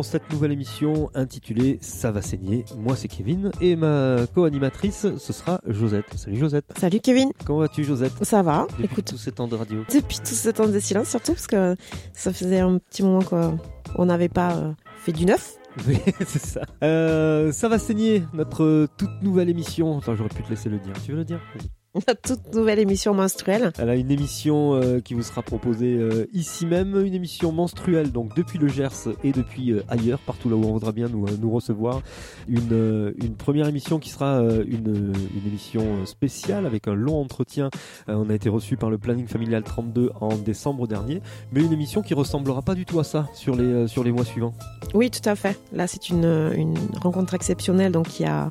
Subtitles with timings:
[0.00, 2.64] dans cette nouvelle émission intitulée Ça va saigner.
[2.78, 6.06] Moi c'est Kevin et ma co-animatrice ce sera Josette.
[6.16, 6.64] Salut Josette.
[6.78, 7.28] Salut Kevin.
[7.44, 8.12] Comment vas-tu Josette?
[8.24, 8.66] Ça va.
[8.70, 9.84] Depuis Écoute, tous ces temps de radio.
[9.92, 11.76] depuis tout ce temps de silence, surtout parce que
[12.14, 15.56] ça faisait un petit moment qu'on n'avait pas euh, fait du neuf.
[15.86, 16.62] Oui, c'est ça.
[16.82, 19.98] Euh, ça va saigner, notre toute nouvelle émission.
[19.98, 20.94] Attends, j'aurais pu te laisser le dire.
[21.04, 21.40] Tu veux le dire?
[21.54, 21.68] Vas-y.
[22.06, 23.72] La toute nouvelle émission menstruelle.
[23.76, 28.12] Elle a une émission euh, qui vous sera proposée euh, ici même, une émission menstruelle,
[28.12, 31.26] donc depuis le Gers et depuis euh, ailleurs, partout là où on voudra bien nous,
[31.40, 32.00] nous recevoir.
[32.48, 37.70] Une, une première émission qui sera une, une émission spéciale avec un long entretien.
[38.08, 41.20] On a été reçu par le Planning Familial 32 en décembre dernier,
[41.52, 44.24] mais une émission qui ressemblera pas du tout à ça sur les, sur les mois
[44.24, 44.54] suivants.
[44.94, 45.58] Oui, tout à fait.
[45.72, 46.24] Là, c'est une,
[46.56, 48.50] une rencontre exceptionnelle donc qui a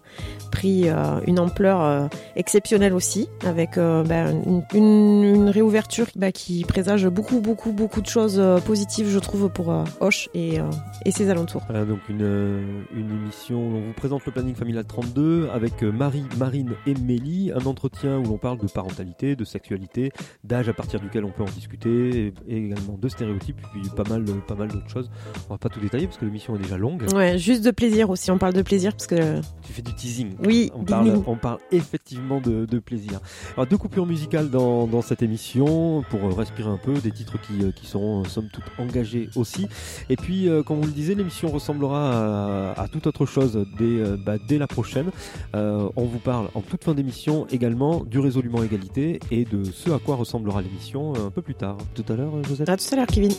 [0.51, 0.87] pris
[1.27, 7.39] une ampleur exceptionnelle aussi, avec euh, ben, une, une- une réouverture bah, qui présage beaucoup,
[7.39, 10.57] beaucoup, beaucoup de choses euh, positives, je trouve, pour euh, Hoche et,
[11.05, 11.61] et ses alentours.
[11.69, 16.25] Voilà, donc une, une émission où on vous présente le planning familial 32 avec Marie,
[16.37, 20.11] Marine et Mélie, un entretien où l'on parle de parentalité, de sexualité,
[20.43, 23.89] d'âge à partir duquel on peut en discuter, et, et également de stéréotypes, et puis
[23.95, 25.09] pas mal, pas mal d'autres choses.
[25.49, 27.03] On va pas tout détailler parce que l'émission est déjà longue.
[27.15, 28.31] Ouais, juste de plaisir aussi.
[28.31, 30.33] On parle de plaisir parce que Tu fais du teasing.
[30.45, 31.23] oui, On parle, bing.
[31.27, 33.18] on parle effectivement de, de plaisir.
[33.55, 37.39] Alors deux coupures musicales dans, dans cette émission pour euh, respirer un peu, des titres
[37.41, 39.67] qui, euh, qui seront euh, somme toute engagés aussi.
[40.09, 43.85] Et puis, euh, comme vous le disiez, l'émission ressemblera à, à toute autre chose dès,
[43.85, 45.11] euh, bah, dès la prochaine.
[45.55, 49.91] Euh, on vous parle en toute fin d'émission également du résolument égalité et de ce
[49.91, 51.77] à quoi ressemblera l'émission un peu plus tard.
[51.95, 52.69] Tout à l'heure, Josette?
[52.69, 53.31] À tout à l'heure, Kevin.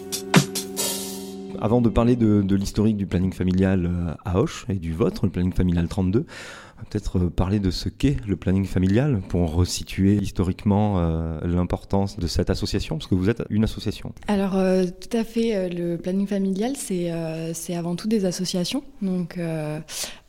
[1.63, 5.31] Avant de parler de, de l'historique du planning familial à Hoche et du vôtre, le
[5.31, 6.25] planning familial 32, on va
[6.89, 12.27] peut-être euh, parler de ce qu'est le planning familial pour resituer historiquement euh, l'importance de
[12.27, 14.13] cette association, parce que vous êtes une association.
[14.29, 17.13] Alors, euh, tout à fait, le planning familial, c'est
[17.55, 18.83] c'est avant tout des associations.
[19.03, 19.39] Donc,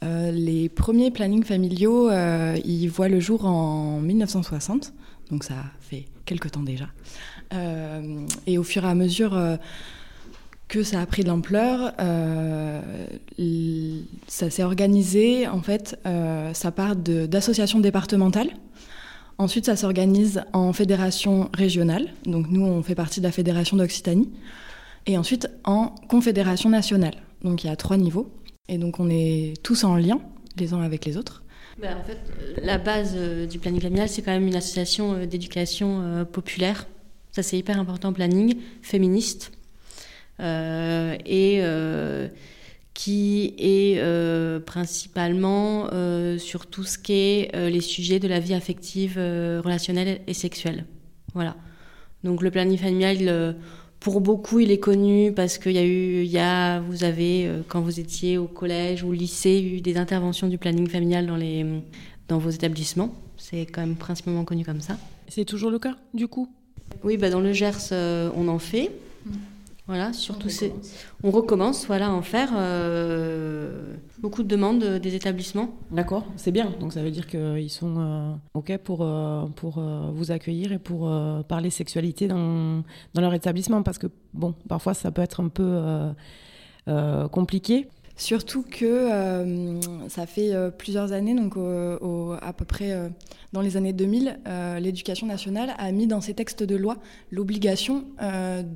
[0.02, 4.94] les premiers plannings familiaux, ils voient le jour en 1960.
[5.30, 6.88] Donc, ça fait quelques temps déjà.
[8.48, 9.38] Et au fur et à mesure
[10.72, 12.80] que ça a pris de l'ampleur, euh,
[14.28, 15.46] ça s'est organisé.
[15.46, 18.52] En fait, euh, ça part d'associations départementales.
[19.38, 22.14] Ensuite, ça s'organise en fédération régionale.
[22.26, 24.30] Donc nous, on fait partie de la fédération d'Occitanie.
[25.08, 27.16] Et ensuite, en confédération nationale.
[27.44, 28.32] Donc il y a trois niveaux.
[28.70, 30.22] Et donc on est tous en lien,
[30.58, 31.44] les uns avec les autres.
[31.82, 33.18] Bah, en fait, euh, la base
[33.50, 36.88] du planning familial, c'est quand même une association d'éducation populaire.
[37.34, 39.52] Ça, c'est hyper important, planning féministe.
[40.42, 42.28] Euh, et euh,
[42.96, 45.88] qui est euh, principalement
[46.40, 50.86] sur tout ce qui est les sujets de la vie affective, relationnelle et sexuelle.
[51.34, 51.56] Voilà.
[52.24, 53.56] Donc le planning familial,
[54.00, 57.50] pour beaucoup, il est connu parce qu'il y a eu, il y a, vous avez,
[57.70, 61.38] quand vous étiez au collège ou au lycée, eu des interventions du planning familial dans,
[61.38, 61.66] les,
[62.28, 63.16] dans vos établissements.
[63.38, 64.98] C'est quand même principalement connu comme ça.
[65.28, 66.50] C'est toujours le cas, du coup?
[67.04, 67.94] Oui, bah dans le Gers,
[68.36, 68.92] on en fait.
[69.88, 70.74] Voilà, surtout c'est,
[71.24, 75.72] on recommence, voilà, à en faire euh, beaucoup de demandes euh, des établissements.
[75.92, 76.72] D'accord, c'est bien.
[76.80, 80.80] Donc ça veut dire qu'ils sont euh, OK pour, euh, pour euh, vous accueillir et
[80.80, 82.84] pour euh, parler sexualité dans,
[83.14, 83.84] dans leur établissement.
[83.84, 86.12] Parce que, bon, parfois ça peut être un peu euh,
[86.88, 87.90] euh, compliqué.
[88.22, 93.10] Surtout que euh, ça fait euh, plusieurs années, donc au- à peu près euh,
[93.52, 96.98] dans les années 2000, euh, l'éducation nationale a mis dans ses textes de loi
[97.32, 98.06] l'obligation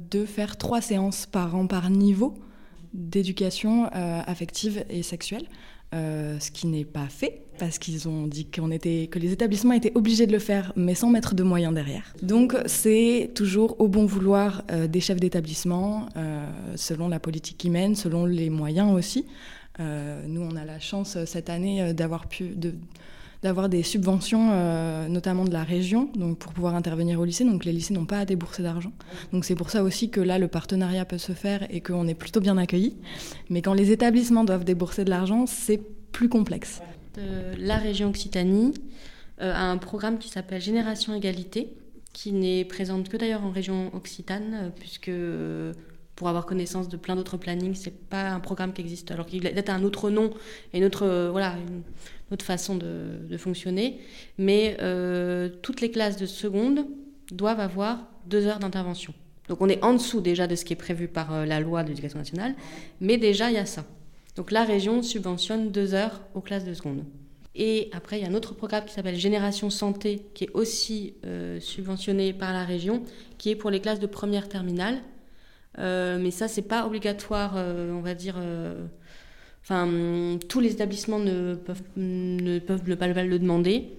[0.09, 2.33] de faire trois séances par an par niveau
[2.95, 5.45] d'éducation affective et sexuelle,
[5.93, 9.91] ce qui n'est pas fait parce qu'ils ont dit qu'on était, que les établissements étaient
[9.95, 12.13] obligés de le faire, mais sans mettre de moyens derrière.
[12.21, 17.71] Donc c'est toujours au bon vouloir euh, des chefs d'établissement, euh, selon la politique qu'ils
[17.71, 19.25] mènent, selon les moyens aussi.
[19.79, 22.55] Euh, nous, on a la chance cette année d'avoir pu
[23.43, 27.43] d'avoir des subventions, notamment de la région, donc pour pouvoir intervenir au lycée.
[27.43, 28.91] Donc les lycées n'ont pas à débourser d'argent.
[29.33, 32.15] Donc c'est pour ça aussi que là, le partenariat peut se faire et qu'on est
[32.15, 32.95] plutôt bien accueillis.
[33.51, 35.79] Mais quand les établissements doivent débourser de l'argent, c'est
[36.11, 36.81] plus complexe.
[37.17, 38.73] Euh, la région Occitanie
[39.41, 41.69] euh, a un programme qui s'appelle Génération Égalité,
[42.13, 45.73] qui n'est présente que d'ailleurs en région Occitane, euh, puisque euh,
[46.15, 49.45] pour avoir connaissance de plein d'autres plannings, c'est pas un programme qui existe, alors qu'il
[49.47, 50.31] a un autre nom
[50.73, 51.83] et une autre, euh, voilà, une
[52.31, 53.99] autre façon de, fonctionner.
[54.37, 56.85] Mais euh, toutes les classes de seconde
[57.31, 59.13] doivent avoir deux heures d'intervention.
[59.49, 61.83] Donc on est en dessous déjà de ce qui est prévu par euh, la loi
[61.83, 62.55] de l'éducation nationale,
[63.01, 63.85] mais déjà il y a ça.
[64.35, 67.03] Donc la région subventionne deux heures aux classes de seconde.
[67.55, 71.13] Et après, il y a un autre programme qui s'appelle Génération Santé, qui est aussi
[71.25, 73.03] euh, subventionné par la région,
[73.37, 75.01] qui est pour les classes de première terminale.
[75.77, 78.35] mais ça, c'est pas obligatoire, on va dire.
[79.63, 83.89] Enfin, tous les établissements ne peuvent ne peuvent pas le demander.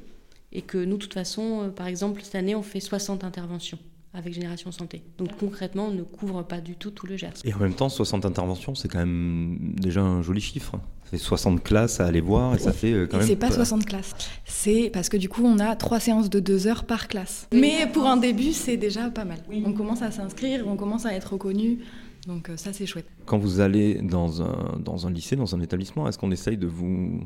[0.52, 3.78] Et que nous, de toute façon, par exemple, cette année, on fait 60 interventions
[4.16, 5.02] avec Génération Santé.
[5.18, 7.34] Donc concrètement, on ne couvre pas du tout tout le Gers.
[7.44, 10.72] Et en même temps, 60 interventions, c'est quand même déjà un joli chiffre.
[11.04, 13.26] Ça fait 60 classes à aller voir et ça fait euh, quand même.
[13.26, 14.14] C'est pas 60 classes.
[14.44, 17.46] C'est parce que du coup, on a trois séances de deux heures par classe.
[17.52, 19.38] Mais pour un début, c'est déjà pas mal.
[19.64, 21.78] On commence à s'inscrire, on commence à être reconnu.
[22.26, 23.06] Donc euh, ça, c'est chouette.
[23.24, 26.66] Quand vous allez dans un, dans un lycée, dans un établissement, est-ce qu'on essaye de
[26.66, 27.20] vous,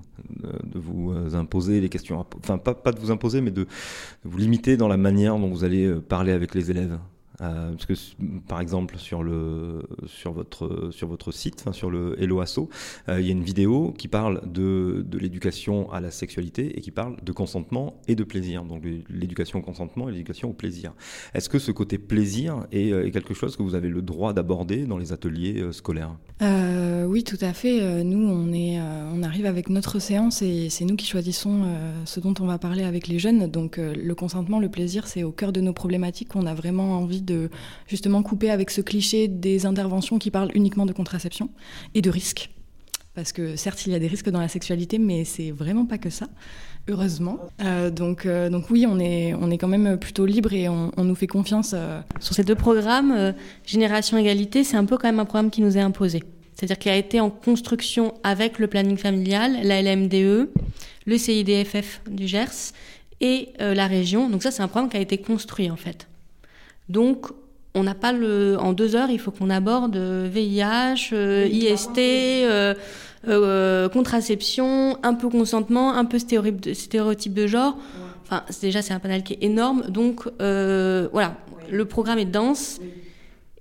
[0.65, 3.67] de vous euh, imposer les questions Enfin, pas, pas de vous imposer, mais de
[4.25, 6.99] vous limiter dans la manière dont vous allez euh, parler avec les élèves?
[7.41, 7.95] Euh, parce que
[8.49, 9.23] par exemple sur
[10.33, 12.69] votre site, sur le Hello Asso,
[13.09, 16.91] euh, il y a une vidéo qui parle de, l'éducation à la sexualité et qui
[16.91, 18.65] parle de consentement et de plaisir.
[18.65, 20.93] Donc l'éducation au consentement et l'éducation au plaisir.
[21.35, 24.87] Est-ce que ce côté plaisir est, euh, quelque chose que vous avez le droit d'aborder
[24.87, 26.17] dans les ateliers scolaires?
[27.07, 28.05] Oui, tout à fait.
[28.05, 31.65] Nous, on on arrive avec notre séance et c'est nous qui choisissons
[32.05, 33.47] ce dont on va parler avec les jeunes.
[33.47, 37.23] Donc le consentement, le plaisir, c'est au cœur de nos problématiques qu'on a vraiment envie
[37.23, 37.51] de de
[37.87, 41.49] justement couper avec ce cliché des interventions qui parlent uniquement de contraception
[41.95, 42.51] et de risques.
[43.15, 45.99] Parce que certes, il y a des risques dans la sexualité, mais c'est vraiment pas
[45.99, 46.29] que ça,
[46.89, 47.39] heureusement.
[47.61, 50.93] Euh, donc, euh, donc oui, on est, on est quand même plutôt libre et on,
[50.97, 51.73] nous fait confiance.
[51.75, 52.01] Euh.
[52.21, 53.35] Sur ces deux programmes,
[53.67, 56.23] Génération Égalité, c'est un peu quand même un programme qui nous est imposé.
[56.55, 60.51] C'est-à-dire qu'il a été en construction avec le planning familial, la LMDE,
[61.07, 62.73] le CIDFF du Gers
[63.21, 64.29] et la région.
[64.29, 66.10] Donc ça, c'est un programme qui a été construit en fait.
[66.91, 67.29] Donc,
[67.75, 68.57] on n'a pas le.
[68.59, 72.75] En deux heures, il faut qu'on aborde VIH, euh, IST, euh,
[73.29, 77.79] euh, contraception, un peu consentement, un peu stéréotype de, genre.
[78.23, 79.85] Enfin, déjà, c'est un panel qui est énorme.
[79.89, 81.37] Donc, voilà,
[81.71, 82.81] le programme est dense.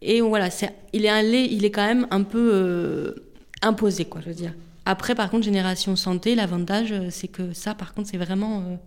[0.02, 0.48] Et voilà,
[0.94, 3.16] il, est il est quand même un peu
[3.62, 4.54] imposé, quoi, je veux dire.
[4.86, 8.80] Après, par contre, Génération Santé, l'avantage, c'est que ça, par contre, c'est vraiment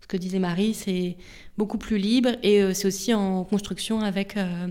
[0.00, 1.16] ce que disait Marie, c'est
[1.58, 4.68] beaucoup plus libre et euh, c'est aussi en construction avec, euh,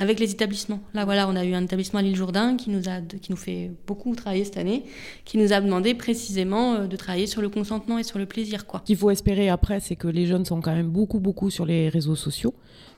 [0.00, 0.80] avec les établissements.
[0.92, 3.36] Là, voilà, on a eu un établissement à l'île Jourdain qui nous, a, qui nous
[3.36, 4.84] fait beaucoup travailler cette année,
[5.24, 8.64] qui nous a demandé précisément euh, de travailler sur le consentement et sur le plaisir.
[8.72, 11.64] Ce qu'il faut espérer après, c'est que les jeunes sont quand même beaucoup, beaucoup sur
[11.64, 12.54] les réseaux sociaux.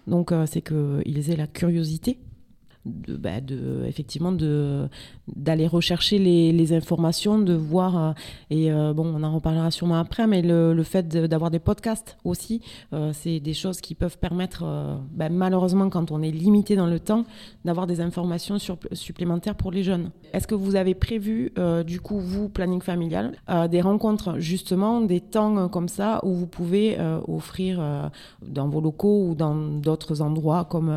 [0.06, 2.18] Donc, c'est qu'ils aient la curiosité
[2.86, 4.88] bah, de, effectivement de
[5.28, 8.12] d'aller rechercher les, informations, de voir euh,
[8.50, 12.18] et euh, bon on en reparlera sûrement après, mais le, le fait d'avoir des podcasts
[12.24, 12.60] aussi,
[12.92, 14.64] euh, c'est des choses qui peuvent permettre
[15.14, 17.24] bah, malheureusement quand on est limité dans le temps
[17.64, 20.10] d'avoir des informations sur, supplémentaires pour les jeunes.
[20.34, 21.52] Est-ce que vous avez prévu
[21.86, 23.32] du coup vous planning familial
[23.70, 26.98] des rencontres justement des temps comme ça où vous pouvez
[27.28, 28.10] offrir
[28.42, 30.92] dans vos locaux ou dans d'autres endroits comme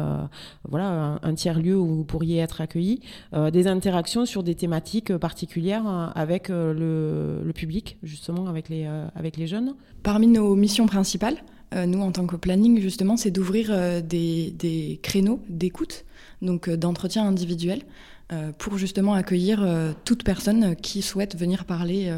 [0.68, 3.00] voilà un tiers lieu où vous pourriez être accueillis,
[3.34, 8.88] euh, des interactions sur des thématiques particulières euh, avec euh, le, public, justement, avec les,
[9.16, 9.74] avec les jeunes.
[10.04, 11.38] Parmi nos missions principales,
[11.76, 16.06] nous, en tant que planning, justement, c'est d'ouvrir des, des, créneaux d'écoute,
[16.42, 17.82] donc d'entretien individuel,
[18.60, 19.68] pour justement accueillir
[20.06, 22.14] toute personne qui souhaite venir parler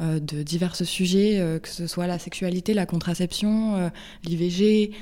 [0.00, 3.90] de divers sujets, que ce soit la sexualité, la contraception,
[4.24, 4.92] l'IVG,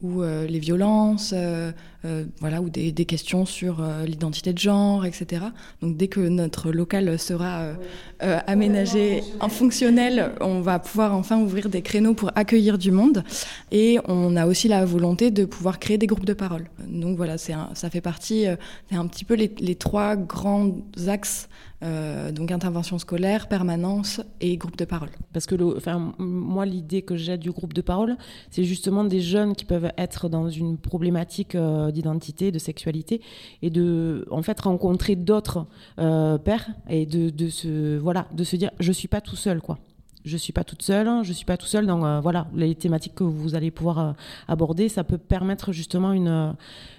[0.00, 1.72] ou euh, les violences, euh,
[2.04, 5.46] euh, voilà, ou des, des questions sur l'identité de genre, etc.
[5.82, 7.72] Donc dès que notre local sera
[8.20, 13.24] aménagé en fonctionnel, on va pouvoir enfin ouvrir des créneaux pour accueillir du monde.
[13.72, 16.66] Et on a aussi la volonté de pouvoir créer des groupes de parole.
[16.86, 18.46] Donc voilà, c'est ça fait partie,
[18.88, 20.76] c'est un petit peu les, les trois grands
[21.08, 21.48] axes
[21.84, 25.10] euh, donc intervention scolaire, permanence et groupe de parole.
[25.32, 28.16] Parce que enfin, moi, l'idée que j'ai du groupe de parole,
[28.50, 33.20] c'est justement des jeunes qui peuvent être dans une problématique euh, d'identité, de sexualité,
[33.62, 35.66] et de en fait rencontrer d'autres
[36.00, 39.60] euh, pères et de, de, se voilà, de se dire je suis pas tout seul
[39.60, 39.78] quoi
[40.24, 41.86] je suis pas toute seule, je suis pas tout seul.
[41.86, 44.14] Donc voilà, les thématiques que vous allez pouvoir
[44.46, 46.54] aborder, ça peut permettre justement une,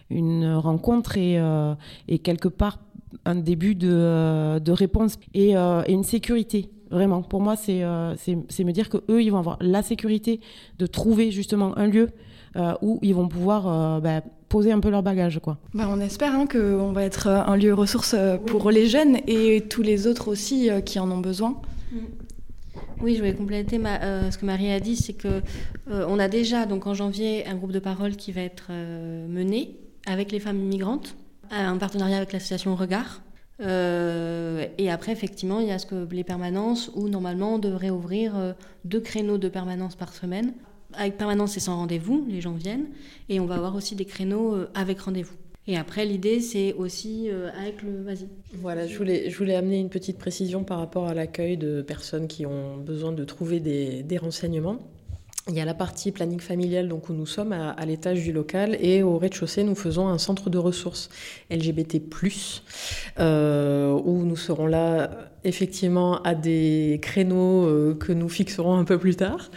[0.09, 2.79] une rencontre et quelque part
[3.25, 6.69] un début de, euh, de réponse et, euh, et, une sécurité.
[6.91, 10.39] Vraiment, pour moi, euh, c'est c'est me dire que eux, ils vont avoir la sécurité
[10.79, 12.09] de trouver justement un lieu
[12.81, 15.39] où ils vont pouvoir bah, poser un peu leur bagage.
[15.39, 15.59] Quoi.
[15.75, 18.15] Bah, on espère hein, qu'on va être un lieu ressource
[18.47, 21.61] pour les jeunes et tous les autres aussi qui en ont besoin.
[21.91, 21.97] Mm.
[23.01, 25.43] Oui, je voulais compléter ma, ce que Marie a dit, c'est que
[25.87, 28.71] on a déjà donc en janvier un groupe de parole qui va être
[29.29, 29.75] mené
[30.07, 31.15] avec les femmes immigrantes
[31.51, 33.21] un partenariat avec l'association Regard.
[33.61, 37.89] Euh, et après, effectivement, il y a ce que les permanences où normalement on devrait
[37.89, 38.53] ouvrir euh,
[38.85, 40.53] deux créneaux de permanence par semaine.
[40.93, 42.87] Avec permanence et sans rendez-vous, les gens viennent.
[43.27, 45.35] Et on va avoir aussi des créneaux euh, avec rendez-vous.
[45.67, 48.01] Et après, l'idée, c'est aussi avec le.
[48.01, 48.27] Vas-y.
[48.53, 52.27] Voilà, je voulais, je voulais amener une petite précision par rapport à l'accueil de personnes
[52.27, 54.79] qui ont besoin de trouver des, des renseignements.
[55.49, 58.77] Il y a la partie planning familial donc où nous sommes à, l'étage du local
[58.79, 61.09] et au rez-de-chaussée nous faisons un centre de ressources
[61.49, 62.03] LGBT+,
[63.19, 65.09] euh, où nous serons là
[65.45, 69.49] effectivement à des créneaux euh, que nous fixerons un peu plus tard.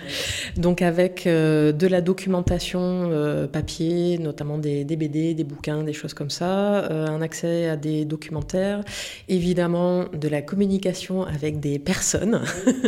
[0.56, 3.10] Donc avec euh, de la documentation
[3.52, 8.06] papier, notamment des, des, BD, des bouquins, des choses comme ça, un accès à des
[8.06, 8.82] documentaires,
[9.28, 12.40] évidemment de la communication avec des personnes,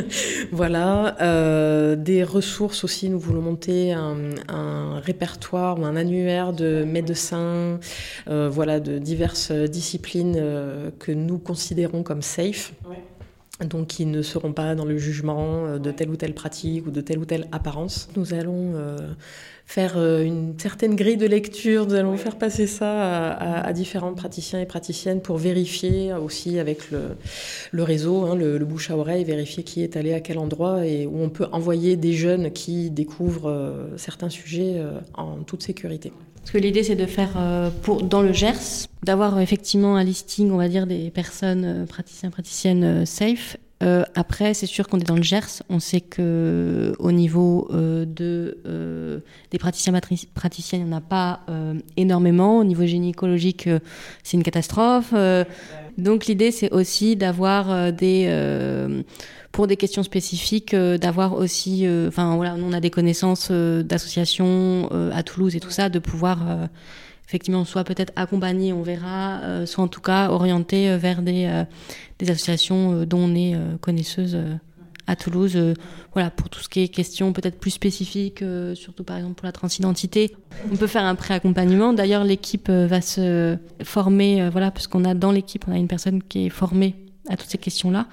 [0.52, 2.93] voilà, des ressources aussi.
[3.02, 4.16] Nous voulons monter un,
[4.48, 7.78] un, répertoire ou un annuaire de médecins,
[8.26, 10.40] voilà, de diverses disciplines
[10.98, 12.72] que nous considérons comme safe
[13.60, 16.90] donc qui ne seront pas dans le jugement euh, de telle ou telle pratique ou
[16.90, 18.08] de telle ou telle apparence.
[18.16, 18.96] Nous allons euh,
[19.64, 24.60] faire euh, une certaine grille de lecture, nous allons faire passer ça à, différents praticiens
[24.60, 29.82] et praticiennes pour vérifier aussi avec le, réseau, hein, le, bouche à oreille, vérifier qui
[29.82, 34.30] est allé à quel endroit et où on peut envoyer des jeunes qui découvrent certains
[34.30, 34.82] sujets
[35.14, 36.12] en toute sécurité.
[36.44, 40.50] Parce que l'idée, c'est de faire, euh, pour, dans le GERS, d'avoir effectivement un listing,
[40.50, 43.56] on va dire, des personnes, euh, praticiens, praticiennes euh, safe.
[44.14, 45.62] après, c'est sûr qu'on est dans le GERS.
[45.70, 49.92] On sait que au niveau de, des praticiens,
[50.34, 51.40] praticiennes, il n'y en a pas
[51.98, 52.58] énormément.
[52.58, 53.68] Au niveau gynécologique,
[54.22, 55.12] c'est une catastrophe.
[55.98, 58.26] Donc, l'idée, c'est aussi d'avoir des
[59.54, 63.84] pour des questions spécifiques, euh, d'avoir aussi, euh, enfin voilà, on a des connaissances euh,
[63.84, 66.68] d'associations à Toulouse et tout ça, de pouvoir
[67.28, 71.64] effectivement soit peut-être accompagner, on verra, soit en tout cas orienter vers des,
[72.18, 74.36] des associations dont on est connaisseuse
[75.06, 75.58] à Toulouse,
[76.12, 78.42] voilà, pour tout ce qui est question peut-être plus spécifique,
[78.74, 80.34] surtout par exemple pour la transidentité.
[80.72, 81.92] On peut faire un pré-accompagnement.
[81.92, 86.22] D'ailleurs, l'équipe va se former, voilà, parce qu'on a dans l'équipe, on a une personne
[86.22, 86.96] qui est formée
[87.28, 88.06] à toutes ces questions-là.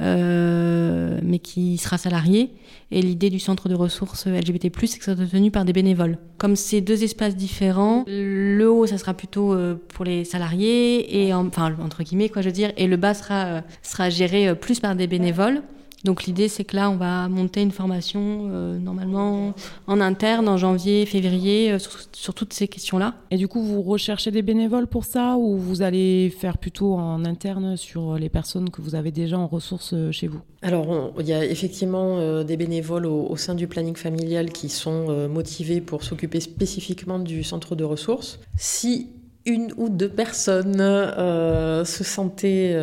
[0.00, 2.52] Euh, mais qui sera salarié.
[2.92, 6.18] Et l'idée du centre de ressources LGBT+, c'est que ça soit tenu par des bénévoles.
[6.38, 11.34] Comme c'est deux espaces différents, le haut, ça sera plutôt euh, pour les salariés, et
[11.34, 14.78] enfin, entre guillemets, quoi, je veux dire, et le bas sera, euh, sera géré plus
[14.78, 15.62] par des bénévoles.
[16.04, 19.54] Donc l'idée, c'est que là, on va monter une formation euh, normalement
[19.86, 21.78] en interne en janvier, février euh,
[22.12, 23.14] sur, toutes ces questions-là.
[23.30, 27.24] Et du coup, vous recherchez des bénévoles pour ça ou vous allez faire plutôt en
[27.24, 30.40] interne sur les personnes que vous avez déjà en ressources euh, chez vous?
[30.62, 35.80] Alors, il y a effectivement des bénévoles au, sein du planning familial qui sont motivés
[35.80, 38.40] pour s'occuper spécifiquement du centre de ressources.
[38.56, 39.10] Si
[39.46, 42.74] une ou deux personnes se sentaient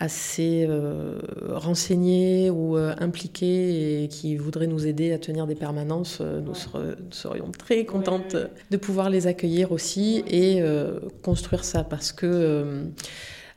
[0.00, 1.18] assez euh,
[1.50, 6.54] renseignés ou euh, impliqués et qui voudraient nous aider à tenir des permanences, euh, nous,
[7.10, 8.34] serions très contentes
[8.70, 10.62] de pouvoir les accueillir aussi et
[11.22, 12.86] construire ça parce que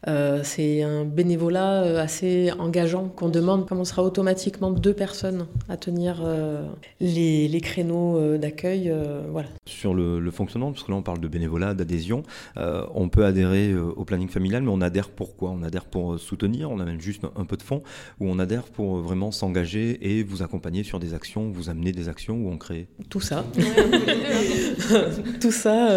[0.07, 5.48] euh, c'est un bénévolat euh, assez engageant qu'on demande, comme on sera automatiquement deux personnes
[5.69, 6.65] à tenir euh,
[7.00, 8.93] les, les, créneaux d'accueil.
[9.31, 9.48] voilà.
[9.65, 12.24] Sur le, fonctionnement, parce que là on parle de bénévolat, d'adhésion,
[12.55, 15.51] on peut adhérer au planning familial, mais on adhère pour quoi?
[15.51, 17.83] On adhère pour soutenir, on amène juste un peu de fonds,
[18.19, 22.10] ou on adhère pour vraiment s'engager et vous accompagner sur des actions, vous amener des
[22.10, 23.45] actions ou on crée Tout ça.
[25.41, 25.89] Tout ça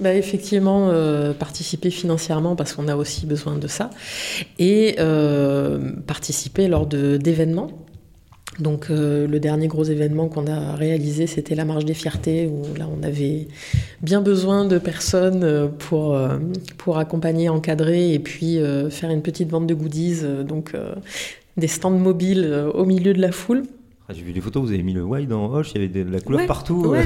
[0.00, 3.90] bah, Effectivement, euh, participer financièrement parce qu'on a aussi besoin de ça
[4.58, 7.70] et euh, participer lors d'événements.
[8.58, 12.76] Donc euh, le dernier gros événement qu'on a réalisé, c'était la marche des fiertés, où
[12.76, 13.46] là on avait
[14.02, 16.18] bien besoin de personnes pour,
[16.76, 18.58] pour accompagner, encadrer et puis
[18.90, 20.74] faire une petite vente de goodies, donc
[21.56, 23.62] des stands mobiles au milieu de la foule.
[24.10, 26.04] Ah, j'ai vu les photos, vous avez mis le wide en Hoche, il y avait
[26.04, 26.94] de la couleur partout.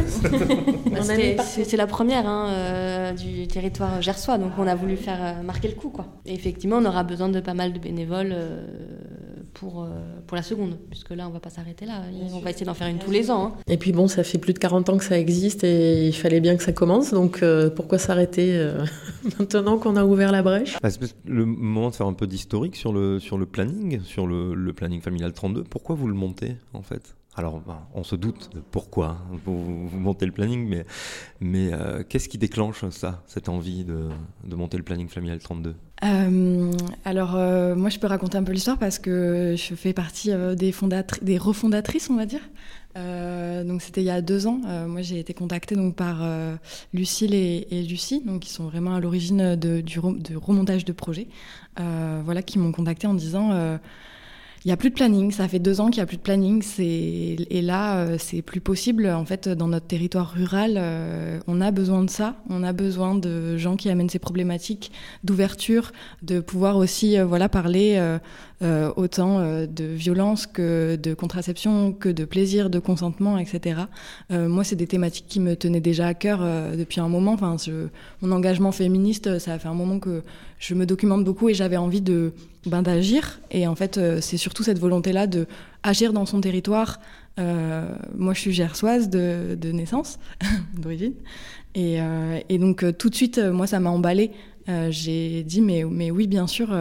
[0.92, 5.42] Bah, c'est la première hein, euh, du territoire gersois, donc on a voulu faire euh,
[5.42, 5.88] marquer le coup.
[5.88, 6.06] Quoi.
[6.26, 8.64] Et effectivement, on aura besoin de pas mal de bénévoles euh,
[9.54, 9.88] pour,
[10.26, 12.02] pour la seconde, puisque là, on va pas s'arrêter là.
[12.32, 13.46] on va essayer d'en faire une tous les ans.
[13.46, 13.52] Hein.
[13.68, 16.40] Et puis bon, ça fait plus de 40 ans que ça existe et il fallait
[16.40, 17.44] bien que ça commence, donc
[17.76, 18.72] pourquoi s'arrêter
[19.38, 20.78] maintenant qu'on a ouvert la brèche?
[20.82, 20.88] Bah,
[21.24, 24.72] Le moment de faire un peu d'historique sur le, sur le planning, sur le, le
[24.72, 27.14] planning familial 32, pourquoi vous le montez en fait?
[27.34, 30.84] Alors, bah, on se doute de pourquoi vous, montez le planning, mais,
[31.40, 34.10] mais euh, qu'est-ce qui déclenche ça, cette envie de,
[34.54, 36.72] monter le planning familial 32 euh,
[37.04, 40.74] Alors, euh, moi, je peux raconter un peu l'histoire parce que je fais partie des,
[41.22, 42.40] des refondatrices, on va dire.
[43.64, 44.60] donc, c'était il y a deux ans.
[44.86, 46.26] moi, j'ai été contactée donc, par
[46.92, 51.28] Lucille et, Lucie, donc, qui sont vraiment à l'origine du, remontage de projet,
[51.76, 53.78] voilà, qui m'ont contactée en disant
[54.64, 55.32] il n'y a plus de planning.
[55.32, 56.62] Ça fait deux ans qu'il n'y a plus de planning.
[56.78, 59.08] Et là, euh, c'est plus possible.
[59.08, 62.36] En fait, dans notre territoire rural, euh, on a besoin de ça.
[62.48, 64.92] On a besoin de gens qui amènent ces problématiques
[65.24, 65.90] d'ouverture,
[66.22, 68.00] de pouvoir aussi euh, voilà, parler
[68.96, 73.80] autant de violence que de contraception, que de plaisir, de consentement, etc.
[74.30, 77.32] moi, c'est des thématiques qui me tenaient déjà à cœur depuis un moment.
[77.32, 77.56] Enfin,
[78.20, 80.22] mon engagement féministe, ça fait un moment que
[80.62, 82.32] je me documente beaucoup et j'avais envie de
[82.66, 83.40] ben, d'agir.
[83.50, 85.46] Et en fait, euh, c'est surtout cette volonté-là de
[85.82, 87.00] agir dans son territoire.
[87.40, 90.20] Euh, moi, je suis gersoise de, de naissance,
[90.80, 91.14] d'origine.
[91.74, 94.30] Et, euh, et, donc, tout de suite, moi, ça m'a emballé.
[94.90, 96.72] J'ai dit, mais, mais oui, bien sûr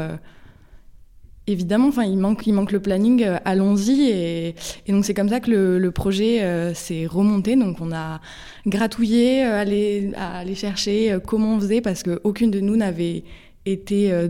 [1.48, 4.04] évidemment, enfin, il manque, il manque le planning, allons-y.
[4.12, 7.56] Et, et, donc, c'est comme ça que le, le projet s'est remonté.
[7.56, 8.22] Donc, on a
[8.68, 13.24] gratouillé, aller, à aller chercher comment on faisait, parce qu'aucune de nous n'avait
[13.66, 14.28] été euh,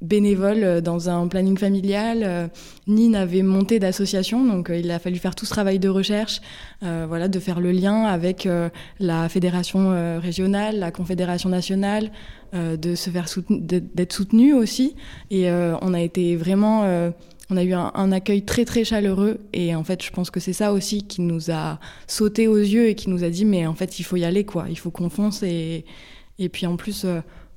[0.00, 2.48] bénévole euh, dans un planning familial, euh,
[2.86, 6.40] ni n'avait monté d'association, donc il a fallu faire tout ce travail de recherche,
[6.82, 8.46] voilà, de faire le lien avec
[9.00, 12.10] la fédération régionale, la confédération nationale,
[12.52, 14.94] de se faire d'être soutenu aussi,
[15.30, 16.82] et on a été vraiment,
[17.48, 20.40] on a eu un, un, accueil très très chaleureux, et en fait, je pense que
[20.40, 23.66] c'est ça aussi qui nous a sauté aux yeux et qui nous a dit, mais
[23.66, 25.86] en fait, il faut y aller, quoi, il faut qu'on fonce, et
[26.38, 27.06] et puis en plus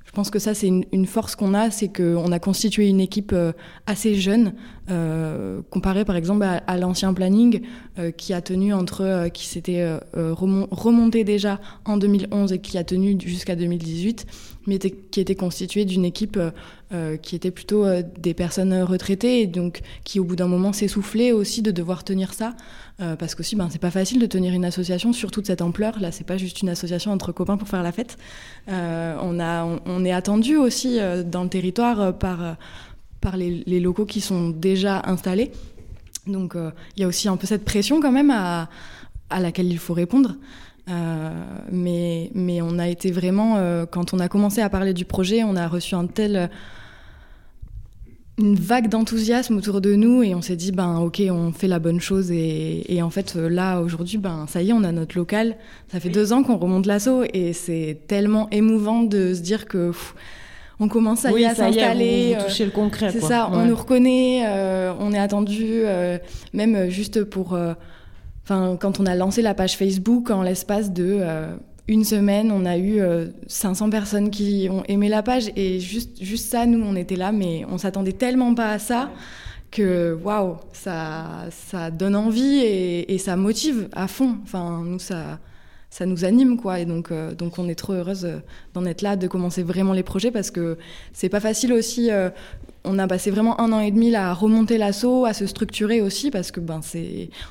[0.08, 3.32] je pense que ça, c'est une, force qu'on a, c'est qu'on a constitué une équipe
[3.34, 3.52] euh,
[3.86, 4.54] assez jeune,
[4.90, 7.60] euh, comparé par exemple à, l'ancien planning
[7.98, 13.18] euh, qui a tenu entre, qui s'était remonté déjà en 2011 et qui a tenu
[13.22, 14.24] jusqu'à 2018,
[14.68, 16.38] mais qui était constitué d'une équipe
[17.22, 17.84] qui était plutôt
[18.18, 22.32] des personnes retraitées et donc qui au bout d'un moment s'essoufflait aussi de devoir tenir
[22.32, 22.54] ça.
[23.00, 26.00] Euh, parce qu'aussi, ben, c'est pas facile de tenir une association, surtout de cette ampleur.
[26.00, 28.18] Là, c'est pas juste une association entre copains pour faire la fête.
[28.68, 32.56] Euh, on, a, on, est attendu aussi euh, dans le territoire par,
[33.20, 35.52] par les, les, locaux qui sont déjà installés.
[36.26, 36.54] Donc,
[36.96, 38.68] il y a aussi un peu cette pression quand même à,
[39.30, 40.34] à laquelle il faut répondre.
[41.70, 45.56] Mais, mais on a été vraiment, quand on a commencé à parler du projet, on
[45.56, 46.50] a reçu un tel
[48.38, 51.80] une vague d'enthousiasme autour de nous et on s'est dit ben ok on fait la
[51.80, 55.18] bonne chose et, et en fait là aujourd'hui ben ça y est on a notre
[55.18, 55.56] local.
[55.90, 59.90] Ça fait deux ans qu'on remonte l'assaut et c'est tellement émouvant de se dire que
[60.80, 64.44] on commence à y à s'installer euh, toucher le concret c'est ça on nous reconnaît
[64.46, 66.18] euh, on est attendu euh,
[66.52, 67.58] même juste pour
[68.48, 71.22] quand on a lancé la page Facebook en l'espace de
[71.88, 73.00] une semaine, on a eu
[73.46, 77.16] 500 euh, personnes qui ont aimé la page et juste, juste ça, nous, on était
[77.16, 79.10] là, mais on s'attendait tellement pas à ça
[79.70, 84.36] que waouh, ça, ça donne envie et, ça motive à fond.
[84.42, 85.38] Enfin, nous, ça,
[85.88, 86.78] ça nous anime, quoi.
[86.80, 88.28] Et donc, euh, donc on est trop heureuse
[88.74, 90.76] d'en être là, de commencer vraiment les projets parce que
[91.14, 92.28] c'est pas facile aussi euh,
[92.84, 96.30] on a passé vraiment un an et demi à remonter l'assaut, à se structurer aussi,
[96.30, 96.80] parce que ben,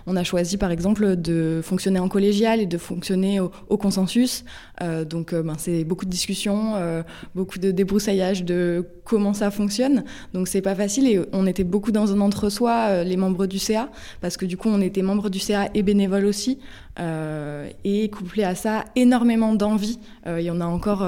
[0.05, 4.43] on a choisi par exemple de fonctionner en collégial et de fonctionner au, consensus.
[4.81, 7.03] Euh, donc euh, ben, c'est beaucoup de discussions, euh,
[7.35, 10.03] beaucoup de débroussaillage de comment ça fonctionne.
[10.33, 13.89] Donc c'est pas facile et on était beaucoup dans un entre-soi, les membres du CA,
[14.21, 16.59] parce que du coup on était membres du CA et bénévoles aussi.
[17.83, 19.99] et couplé à ça, énormément d'envie.
[20.25, 21.07] Il y en a encore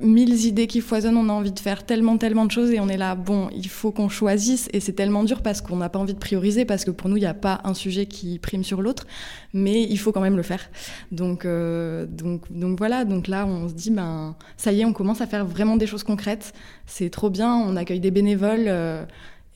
[0.00, 2.88] mille idées qui foisonnent, on a envie de faire tellement, tellement de choses et on
[2.88, 5.98] est là, bon, il faut qu'on choisisse et c'est tellement dur parce qu'on n'a pas
[5.98, 8.64] envie de prioriser, parce que pour nous, il n'y a pas un sujet qui prime
[8.64, 9.06] sur l'autre,
[9.52, 10.68] mais il faut quand même le faire.
[11.12, 14.92] Donc, euh, donc, donc voilà, donc là, on se dit, ben, ça y est, on
[14.92, 16.52] commence à faire vraiment des choses concrètes,
[16.86, 19.04] c'est trop bien, on accueille des bénévoles euh,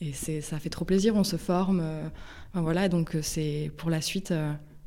[0.01, 2.07] et c'est, ça fait trop plaisir, on se forme, euh,
[2.53, 4.33] voilà, donc c'est pour la suite,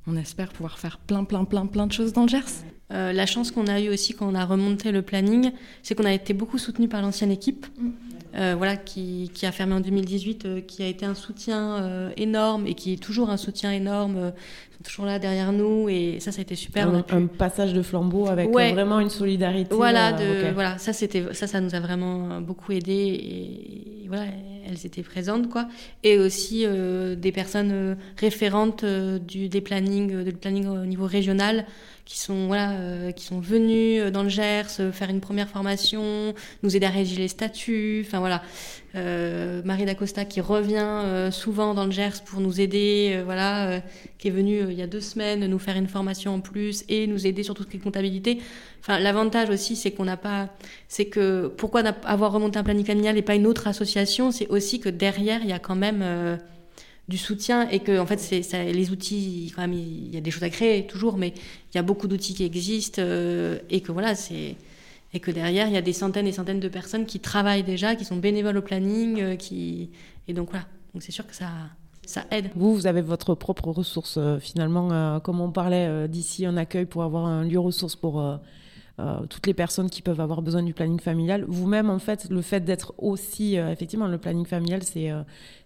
[0.06, 2.64] on espère pouvoir faire plein, plein, plein, plein de choses dans le Gers.
[2.92, 6.04] Euh, la chance qu'on a eue aussi quand on a remonté le planning, c'est qu'on
[6.04, 7.90] a été beaucoup soutenu par l'ancienne équipe, mm.
[8.36, 12.74] euh, voilà, qui, a fermé en 2018, euh, qui a été un soutien énorme et
[12.74, 14.32] qui est toujours un soutien énorme,
[14.84, 16.88] toujours là derrière nous et ça, ça a été super.
[16.88, 19.74] Un, passage de flambeau avec vraiment une solidarité.
[19.74, 24.26] Voilà, de, voilà, ça c'était, ça, ça nous a vraiment beaucoup aidé et, voilà,
[24.68, 25.66] elles étaient présentes quoi.
[26.02, 31.64] Et aussi des personnes référentes du des plannings, du planning au niveau régional
[32.04, 35.48] qui sont voilà, euh, qui sont venus euh, dans le Gers euh, faire une première
[35.48, 38.04] formation, nous aider à rédiger les statuts.
[38.06, 38.42] Enfin voilà,
[38.94, 43.82] euh, Marie Dacosta qui revient souvent dans le Gers pour nous aider, voilà,
[44.18, 47.06] qui est venue il y a deux semaines nous faire une formation en plus et
[47.06, 48.38] nous aider sur tout ce qui est comptabilité.
[48.80, 50.48] Enfin, l'avantage aussi, c'est qu'on n'a pas,
[50.88, 54.80] c'est que pourquoi avoir remonté un planning familial et pas une autre association, c'est aussi
[54.80, 56.38] que derrière il y a quand même
[57.08, 60.20] du soutien et que en fait c'est ça, les outils quand même il y a
[60.20, 61.34] des choses à créer toujours mais
[61.72, 64.56] il y a beaucoup d'outils qui existent euh, et que voilà c'est
[65.14, 67.94] et que derrière il y a des centaines et centaines de personnes qui travaillent déjà
[67.94, 69.90] qui sont bénévoles au planning euh, qui
[70.28, 71.48] et donc voilà Donc c'est sûr que ça,
[72.04, 72.50] ça aide.
[72.54, 75.20] Vous, vous avez votre propre ressource finalement.
[75.20, 78.22] comme on parlait d'ici un accueil pour avoir un lieu ressource pour
[79.28, 81.44] toutes les personnes qui peuvent avoir besoin du planning familial.
[81.48, 85.10] Vous-même, en fait, le fait d'être aussi, effectivement, le planning familial, c'est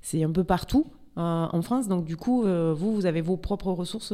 [0.03, 0.87] c'est un peu partout.
[1.19, 1.89] En France.
[1.89, 4.13] Donc du coup, vous, vous avez vos propres ressources.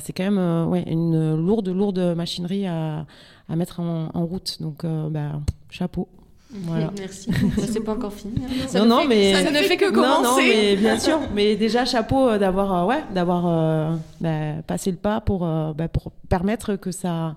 [0.00, 3.06] c'est quand même ouais, une lourde, lourde machinerie à,
[3.48, 4.58] à mettre en, en route.
[4.60, 6.08] Donc, bah, chapeau.
[6.52, 6.90] Voilà.
[6.98, 7.30] Merci.
[7.58, 8.34] Ça c'est pas encore fini.
[8.44, 8.66] Hein.
[8.68, 10.22] Ça non, non, mais ça ne fait que commencer.
[10.22, 11.20] Non, non, mais bien sûr.
[11.34, 15.88] Mais déjà chapeau euh, d'avoir, euh, ouais, d'avoir euh, bah, passé le pas pour, bah,
[15.88, 17.36] pour permettre que ça,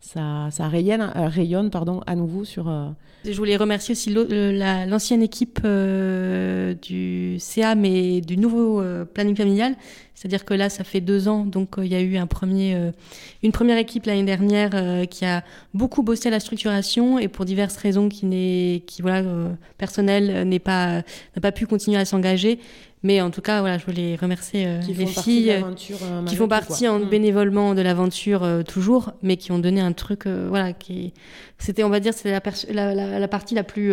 [0.00, 2.72] ça, ça rayonne, rayonne, pardon, à nouveau sur.
[3.24, 5.60] Je voulais remercier aussi l'ancienne équipe
[6.82, 8.82] du CA, mais du nouveau
[9.12, 9.76] planning familial.
[10.14, 12.92] C'est-à-dire que là, ça fait deux ans, donc il y a eu un premier,
[13.42, 17.76] une première équipe l'année dernière qui a beaucoup bossé à la structuration et pour diverses
[17.76, 19.22] raisons qui n'est, qui voilà,
[19.78, 21.02] personnelles, n'est pas,
[21.40, 22.58] pas pu continuer à s'engager.
[23.02, 25.72] Mais en tout cas, voilà, je voulais remercier euh, les filles euh,
[26.26, 27.08] qui font partie en mm.
[27.08, 31.14] bénévolement de l'aventure euh, toujours, mais qui ont donné un truc, voilà, qui
[31.58, 33.92] c'était, on va dire, c'est la, la, la, partie la plus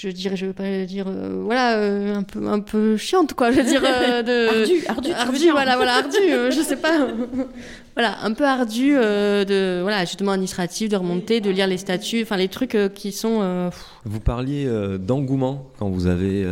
[0.00, 3.50] je dirais, je veux pas dire, euh, voilà, euh, un peu, un peu chiante, quoi.
[3.50, 6.16] Je veux dire, euh, de ardu, ardu, voilà, voilà, ardu.
[6.22, 7.08] je sais pas,
[7.94, 12.38] voilà, un peu ardu de, voilà, justement administratif, de remonter, de lire les statuts, enfin
[12.38, 13.70] les trucs qui sont.
[14.04, 16.46] Vous parliez d'engouement quand vous avez,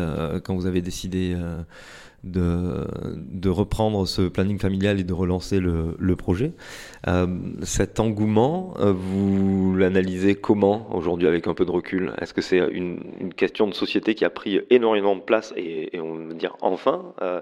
[0.45, 1.35] quand vous avez décidé
[2.25, 6.53] de, de, reprendre ce planning familial et de relancer le, le projet.
[7.07, 7.27] Euh,
[7.63, 12.13] cet engouement, euh, vous l'analysez comment aujourd'hui avec un peu de recul?
[12.21, 15.97] Est-ce que c'est une, une, question de société qui a pris énormément de place et,
[15.97, 17.41] et on veut dire enfin euh,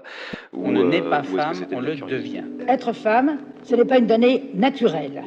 [0.53, 2.43] On ne naît pas femme, on le devient.
[2.67, 5.23] Être femme, ce n'est pas une donnée naturelle.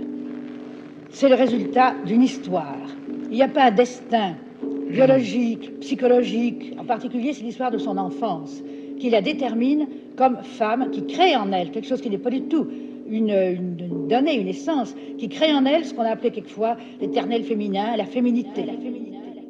[1.11, 2.77] C'est le résultat d'une histoire.
[3.31, 4.37] Il n'y a pas un destin
[4.89, 6.77] biologique, psychologique.
[6.79, 8.63] En particulier, c'est l'histoire de son enfance
[9.01, 12.43] qui la détermine comme femme, qui crée en elle quelque chose qui n'est pas du
[12.43, 12.69] tout
[13.11, 17.97] une, donnée, une essence, qui crée en elle ce qu'on a appelé quelquefois l'éternel féminin.
[17.97, 18.65] La féminité.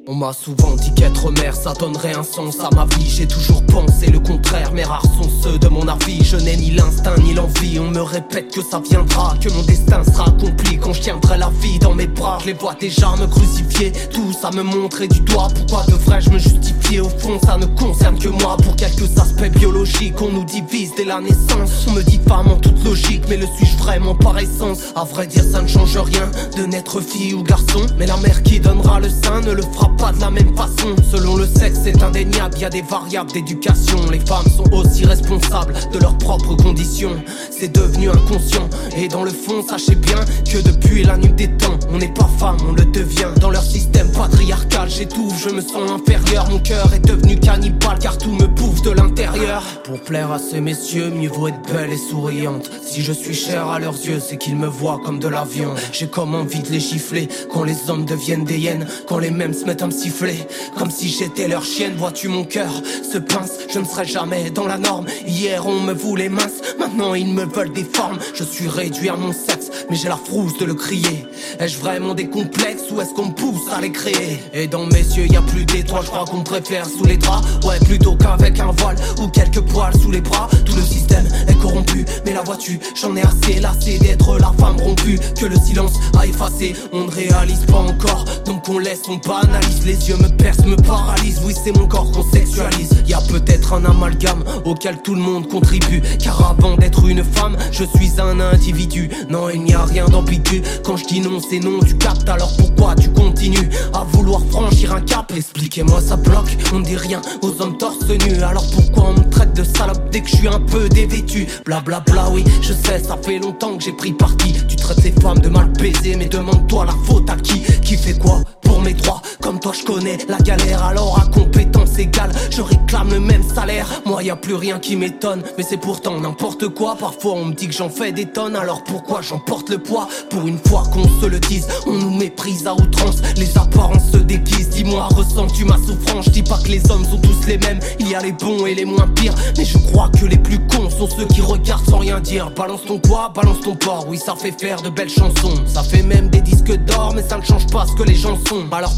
[0.09, 3.09] On m'a souvent dit qu'être mère ça donnerait un sens à ma vie.
[3.09, 6.25] J'ai toujours pensé le contraire mais rares sont ceux de mon avis.
[6.25, 10.03] Je n'ai ni l'instinct ni l'envie On me répète que ça viendra Que mon destin
[10.05, 12.39] sera accompli quand je tiendrai la vie dans mes bras.
[12.41, 15.49] Je les vois déjà me crucifier Tout ça me montrer du doigt.
[15.55, 17.01] Pourquoi devrais-je me justifier?
[17.01, 18.57] Au fond ça ne concerne que moi.
[18.57, 21.87] Pour quelques aspects biologiques On nous divise dès la naissance.
[21.87, 24.79] On me dit femme en toute logique Mais le suis-je vraiment par essence?
[24.97, 27.87] À vrai dire ça ne change rien De naître fille ou garçon.
[27.99, 30.97] Mais la mère qui donnera le sein ne le fera pas de la même façon.
[31.11, 33.99] Selon le sexe, c'est indéniable, y a des variables d'éducation.
[34.11, 37.23] Les femmes sont aussi responsables de leurs propres conditions.
[37.51, 38.69] C'est devenu inconscient.
[38.97, 40.19] Et dans le fond, sachez bien
[40.51, 43.29] que depuis la des temps, on n'est pas femme, on le devient.
[43.41, 46.49] Dans leur système patriarcal, j'étouffe, je me sens inférieur.
[46.49, 49.63] Mon cœur est devenu cannibale car tout me bouffe de l'intérieur.
[49.85, 52.71] Pour plaire à ces messieurs, mieux vaut être belle et souriante.
[52.83, 55.79] Si je suis cher à leurs yeux, c'est qu'ils me voient comme de la viande.
[55.93, 59.53] J'ai comme envie de les gifler quand les hommes deviennent des hyènes, quand les mêmes
[59.53, 60.47] se mettent siffler
[60.79, 62.71] Comme si j'étais leur chienne, vois-tu mon cœur
[63.11, 65.07] se pince Je ne serai jamais dans la norme.
[65.27, 68.19] Hier on me voulait mince, maintenant ils me veulent des formes.
[68.35, 71.27] Je suis réduit à mon sexe, mais j'ai la frousse de le crier.
[71.59, 74.41] Ai-je vraiment des complexes ou est-ce qu'on me pousse à les créer?
[74.53, 77.47] Et dans mes yeux y a plus d'étoiles, je crois qu'on préfère sous les draps.
[77.67, 80.49] Ouais plutôt qu'avec un voile ou quelques poils sous les bras.
[80.65, 83.61] Tout le système est corrompu, mais la vois-tu J'en ai assez.
[83.61, 88.25] Lassé d'être la femme rompue Que le silence a effacé, on ne réalise pas encore
[88.47, 91.41] Donc on laisse, on banalise les yeux me percent, me paralysent.
[91.45, 92.91] Oui, c'est mon corps qu'on sexualise.
[93.07, 96.03] Y a peut-être un amalgame auquel tout le monde contribue.
[96.23, 99.11] Car avant d'être une femme, je suis un individu.
[99.29, 100.63] Non, il n'y a rien d'ambigu.
[100.85, 102.29] Quand je dis non, c'est non, tu captes.
[102.29, 105.33] Alors pourquoi tu continues à vouloir franchir un cap?
[105.35, 106.57] Expliquez-moi, ça bloque.
[106.73, 108.43] On dit rien aux hommes torse nu.
[108.43, 111.47] Alors pourquoi on me traite de salope dès que je suis un peu dévêtu?
[111.65, 114.55] Blablabla, bla, bla, oui, je sais, ça fait longtemps que j'ai pris parti.
[114.69, 117.63] Tu traites les femmes de mal baiser, mais demande-toi la faute à qui?
[117.83, 119.23] Qui fait quoi pour mes droits?
[119.41, 120.85] Comme toi je connais la galère.
[120.85, 123.87] Alors à compétence égale Je réclame le même salaire.
[124.05, 125.43] Moi y a plus rien qui m'étonne.
[125.57, 126.97] Mais c'est pourtant n'importe quoi.
[126.97, 128.57] Parfois on me dit que j'en fais des tonnes.
[128.57, 130.09] Alors pourquoi j'en porte le poids?
[130.31, 133.23] Pour une fois qu'on se le dise On nous méprise à outrance.
[133.37, 134.71] Les apparences se déguisent.
[134.71, 136.27] Dis-moi ressens-tu ma souffrance?
[136.27, 137.81] Je dis pas que les hommes sont tous les mêmes.
[137.99, 139.35] Il y a les bons et les moins pires.
[139.57, 142.51] Mais je crois que les plus cons sont ceux qui regardent sans rien dire.
[142.51, 144.07] Balance ton poids, balance ton port.
[144.09, 145.55] Oui ça fait faire de belles chansons.
[145.67, 148.39] Ça fait même des disques d'or Mais ça ne change pas ce que les gens
[148.47, 148.67] sont.
[148.73, 148.93] Alors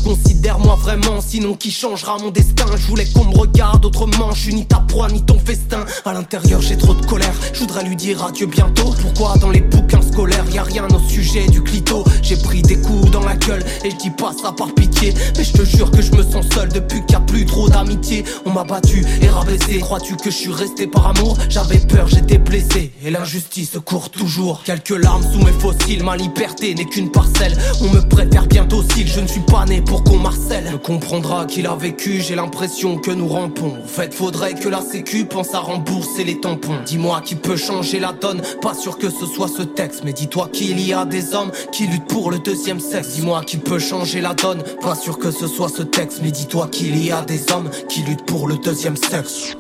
[0.59, 2.65] moi vraiment, sinon qui changera mon destin?
[2.77, 6.13] Je voulais qu'on me regarde autrement, je suis ni ta proie ni ton festin À
[6.13, 10.03] l'intérieur j'ai trop de colère, je voudrais lui dire adieu bientôt Pourquoi dans les bouquins
[10.03, 12.05] scolaires y a rien au sujet du clito?
[12.23, 15.15] J'ai pris des coups dans la gueule et je dis pas ça par pitié.
[15.37, 17.69] Mais je te jure que je me sens seul depuis qu'il n'y a plus trop
[17.69, 18.25] d'amitié.
[18.47, 19.79] On m'a battu et rabaissé.
[19.81, 21.37] Crois-tu que je suis resté par amour?
[21.49, 22.93] J'avais peur, j'étais blessé.
[23.05, 24.63] Et l'injustice court toujours.
[24.65, 26.05] Quelques larmes sous mes fossiles.
[26.05, 27.57] Ma liberté n'est qu'une parcelle.
[27.81, 30.71] On me préfère bientôt si je ne suis pas né pour qu'on marcelle.
[30.73, 33.75] Me comprendra qu'il a vécu, j'ai l'impression que nous rampons.
[33.83, 36.79] En fait, faudrait que la sécu pense à rembourser les tampons.
[36.87, 38.41] Dis-moi qui peut changer la donne.
[38.63, 41.87] Pas sûr que ce soit ce texte, mais dis-toi qu'il y a des hommes qui
[41.87, 43.15] luttent pour le deuxième sexe.
[43.15, 44.63] Dis-moi qui peut changer la donne.
[44.81, 48.03] Pas sûr que ce soit ce texte, mais dis-toi qu'il y a des hommes qui
[48.03, 49.57] luttent pour le deuxième sexe.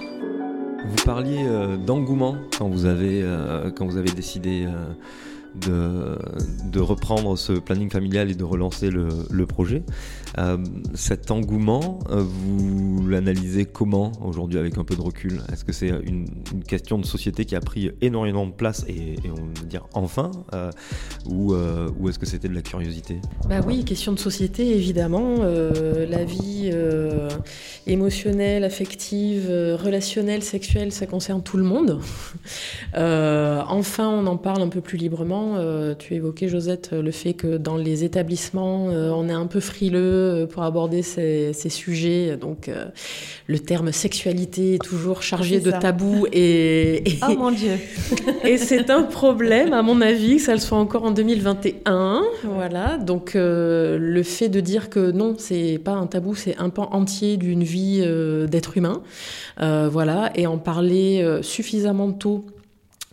[0.84, 4.92] Vous parliez euh, d'engouement quand vous avez euh, quand vous avez décidé euh,
[5.54, 9.82] de, reprendre ce planning familial et de relancer le, projet.
[10.38, 10.56] Euh,
[10.94, 15.40] cet engouement, euh, vous l'analysez comment aujourd'hui avec un peu de recul?
[15.52, 16.26] Est-ce que c'est une,
[16.66, 20.70] question de société qui a pris énormément de place et, on va dire enfin euh,
[21.26, 23.18] ou, ou est-ce que c'était de la curiosité?
[23.48, 25.38] Bah oui, question de société évidemment.
[25.42, 26.70] La vie
[27.86, 32.00] émotionnelle, affective, relationnelle, sexuelle, ça concerne tout le monde.
[32.94, 37.56] enfin, on en parle un peu plus librement euh, tu évoquais, Josette, le fait que
[37.56, 42.36] dans les établissements, euh, on est un peu frileux pour aborder ces, ces sujets.
[42.36, 42.86] Donc, euh,
[43.46, 46.26] le terme sexualité est toujours chargé de tabou.
[46.32, 47.72] Et, et, oh mon Dieu
[48.44, 52.22] Et c'est un problème, à mon avis, que ça le soit encore en 2021.
[52.44, 52.98] Voilà.
[52.98, 57.36] Donc, le fait de dire que non, c'est pas un tabou, c'est un pan entier
[57.36, 58.06] d'une vie
[58.48, 59.02] d'être humain.
[59.58, 60.30] voilà.
[60.34, 62.44] Et en parler suffisamment tôt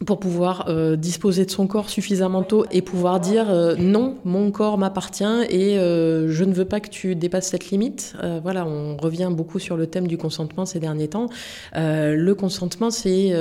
[0.06, 4.52] pour pouvoir euh, disposer de son corps suffisamment tôt et pouvoir dire euh, non, mon
[4.52, 8.16] corps m'appartient et euh, je ne veux pas que tu dépasses cette limite.
[8.42, 11.28] Voilà, on revient beaucoup sur le thème du consentement ces derniers temps.
[11.76, 13.32] Le consentement, c'est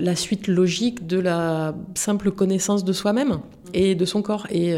[0.00, 3.38] la suite logique de la simple connaissance de soi-même
[3.74, 4.74] et de son corps et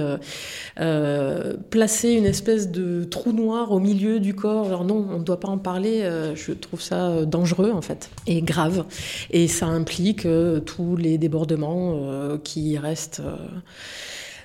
[1.70, 4.66] placer une espèce de trou noir au milieu du corps.
[4.66, 6.08] Alors non, on ne doit pas en parler.
[6.34, 8.84] je trouve ça dangereux en fait et grave
[9.30, 10.26] et ça implique
[10.66, 13.36] tous les euh, qui restent euh,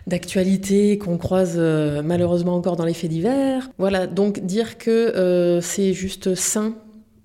[0.08, 3.70] d'actualité qu'on croise euh, malheureusement encore dans les faits divers.
[3.78, 6.76] Voilà, donc dire que c'est juste sain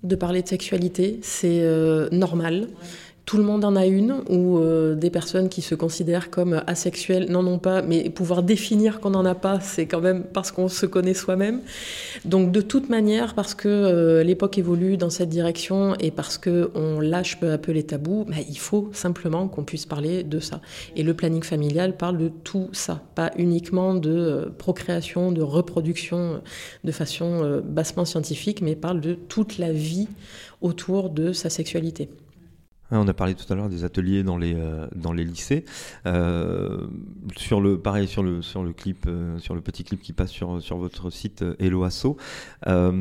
[0.02, 1.62] de parler de sexualité, c'est
[2.10, 2.68] normal.
[3.30, 7.30] Tout le monde en a une, ou euh, des personnes qui se considèrent comme asexuelles
[7.30, 10.66] n'en ont pas, mais pouvoir définir qu'on n'en a pas, c'est quand même parce qu'on
[10.66, 11.60] se connaît soi-même.
[12.24, 16.98] Donc de toute manière, parce que euh, l'époque évolue dans cette direction et parce qu'on
[16.98, 20.60] lâche peu à peu les tabous, bah, il faut simplement qu'on puisse parler de ça.
[20.96, 26.40] Et le planning familial parle de tout ça, pas uniquement de euh, procréation, de reproduction
[26.82, 30.08] de façon bassement scientifique, mais parle de toute la vie
[30.62, 32.08] autour de sa sexualité.
[32.92, 35.64] On a parlé tout à l'heure des ateliers dans les euh, dans les lycées.
[36.06, 36.86] Euh,
[37.36, 40.30] sur le pareil sur le sur le clip euh, sur le petit clip qui passe
[40.30, 42.16] sur sur votre site Hello Asso,
[42.66, 43.00] on,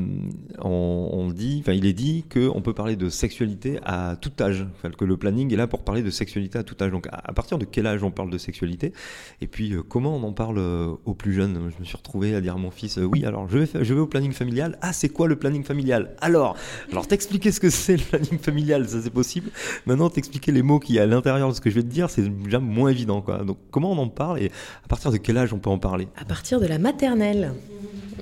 [0.62, 4.68] on, dit, il est dit que on peut parler de sexualité à tout âge.
[4.98, 6.92] Que le planning est là pour parler de sexualité à tout âge.
[6.92, 8.94] Donc à, à partir de quel âge on parle de sexualité?
[9.42, 11.72] Et puis comment on en parle aux plus jeunes?
[11.76, 14.00] Je me suis retrouvé à dire à mon fils oui alors je vais je vais
[14.00, 14.78] au planning familial.
[14.82, 16.16] Ah c'est quoi le planning familial?
[16.22, 16.56] Alors
[16.92, 19.50] alors t'expliquer ce que c'est le planning familial, ça c'est possible?
[19.86, 21.88] Maintenant, t'expliquer les mots qu'il y a à l'intérieur de ce que je vais te
[21.88, 23.22] dire, c'est déjà moins évident.
[23.22, 23.40] Quoi.
[23.40, 24.52] Donc, comment on en parle et
[24.84, 26.08] à partir de quel âge on peut en parler?
[26.18, 27.54] À partir de la maternelle.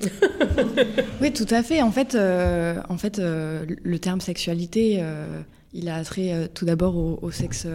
[1.20, 1.82] oui, tout à fait.
[1.82, 5.40] En fait, euh, en fait euh, le terme sexualité, euh,
[5.72, 7.66] il a attrait euh, tout d'abord au, au, sexe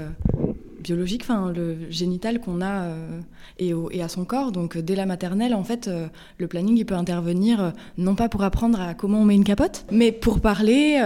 [0.83, 2.83] biologique, enfin le génital qu'on a
[3.61, 4.51] euh, et, à son corps.
[4.51, 8.29] Donc dès la maternelle, en fait, euh, le planning il peut intervenir euh, non pas
[8.29, 11.01] pour apprendre à comment on met une capote, mais pour parler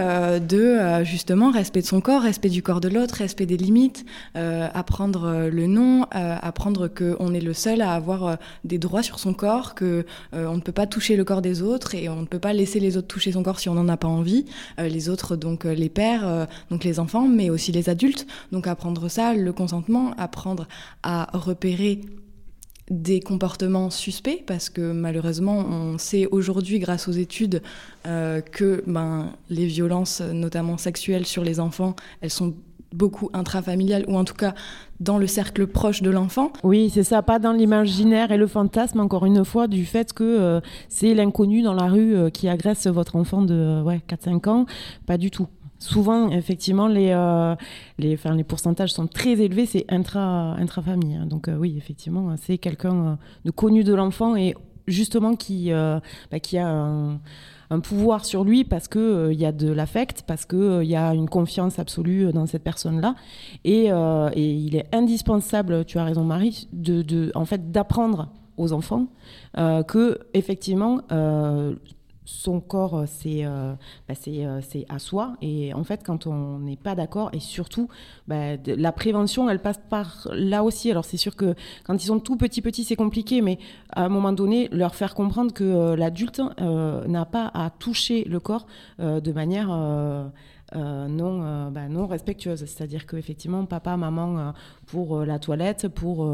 [0.47, 5.47] de justement respect de son corps, respect du corps de l'autre, respect des limites, apprendre
[5.51, 10.05] le nom, apprendre qu'on est le seul à avoir des droits sur son corps, que
[10.33, 12.79] on ne peut pas toucher le corps des autres et on ne peut pas laisser
[12.79, 14.45] les autres toucher son corps si on n'en a pas envie.
[14.79, 18.25] les autres, donc les pères, donc les enfants, mais aussi les adultes.
[18.51, 19.53] Donc apprendre ça, le
[20.17, 20.67] apprendre
[21.03, 22.01] à repérer
[22.89, 27.61] des comportements suspects parce que malheureusement on sait aujourd'hui grâce aux études
[28.05, 32.53] euh, que ben, les violences notamment sexuelles sur les enfants elles sont
[32.93, 34.53] beaucoup intrafamiliales ou en tout cas
[34.99, 36.51] dans le cercle proche de l'enfant.
[36.63, 40.23] Oui, c'est ça, pas dans l'imaginaire et le fantasme, encore une fois, du fait que
[40.23, 44.65] euh, c'est l'inconnu dans la rue euh, qui agresse votre enfant de ouais, 4-5 ans.
[45.05, 45.47] Pas du tout
[45.79, 47.55] souvent, effectivement, les, euh,
[47.97, 51.15] les, les pourcentages sont très élevés, c'est intra, intra-famille.
[51.15, 51.25] Hein.
[51.25, 54.55] Donc, euh, oui, effectivement, c'est quelqu'un euh, de connu de l'enfant et
[54.87, 57.19] justement qui, bah, qui a
[57.69, 60.83] un pouvoir sur lui parce que euh, il y a de l'affect, parce que euh,
[60.83, 63.15] il y a une confiance absolue dans cette personne-là,
[63.63, 68.73] et, et, il est indispensable, tu as raison Marie, de, de en fait d'apprendre aux
[68.73, 69.07] enfants
[69.55, 71.01] que effectivement
[72.27, 73.73] son corps, euh, c'est euh,
[74.07, 75.37] bah, euh, à soi.
[75.41, 77.87] Et en fait, quand on n'est pas d'accord, et surtout,
[78.27, 80.91] bah, la prévention, elle passe par là aussi.
[80.91, 83.57] Alors, c'est sûr que quand ils sont tout petits, petits, c'est compliqué, mais
[83.93, 88.67] à un moment donné, leur faire comprendre que l'adulte n'a pas à toucher le corps
[88.99, 89.69] de manière
[90.75, 92.65] euh, non, euh, bah, non respectueuse.
[92.65, 94.51] C'est-à-dire qu'effectivement, papa, maman, euh,
[94.85, 96.27] pour la toilette, pour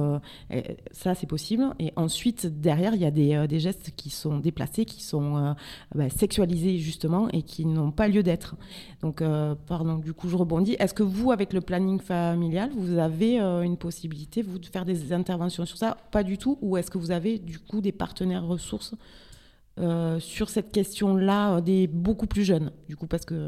[0.91, 1.65] ça, c'est possible.
[1.80, 5.56] Et ensuite, derrière, il y a des, des, gestes qui sont déplacés, qui sont
[5.96, 8.56] bah, sexualisés justement et qui n'ont pas lieu d'être.
[9.02, 9.24] Donc,
[9.67, 10.76] pardon, du coup, je rebondis.
[10.78, 15.13] Est-ce que vous, avec le planning familial, vous avez une possibilité, vous, de faire des
[15.13, 15.98] interventions sur ça?
[16.12, 16.60] Pas du tout.
[16.62, 18.93] Ou est-ce que vous avez, du coup, des partenaires ressources
[20.19, 23.48] sur cette question-là des beaucoup plus jeunes, du coup, parce que...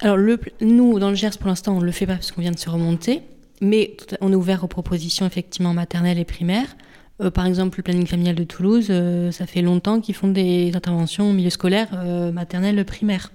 [0.00, 2.40] Alors, le, nous, dans le GERS, pour l'instant, on ne le fait pas parce qu'on
[2.40, 3.22] vient de se remonter,
[3.60, 6.74] mais on est ouvert aux propositions effectivement maternelles et primaires.
[7.20, 10.72] Euh, par exemple, le planning familial de Toulouse, euh, ça fait longtemps qu'ils font des
[10.74, 13.30] interventions au milieu scolaire euh, maternelle primaire.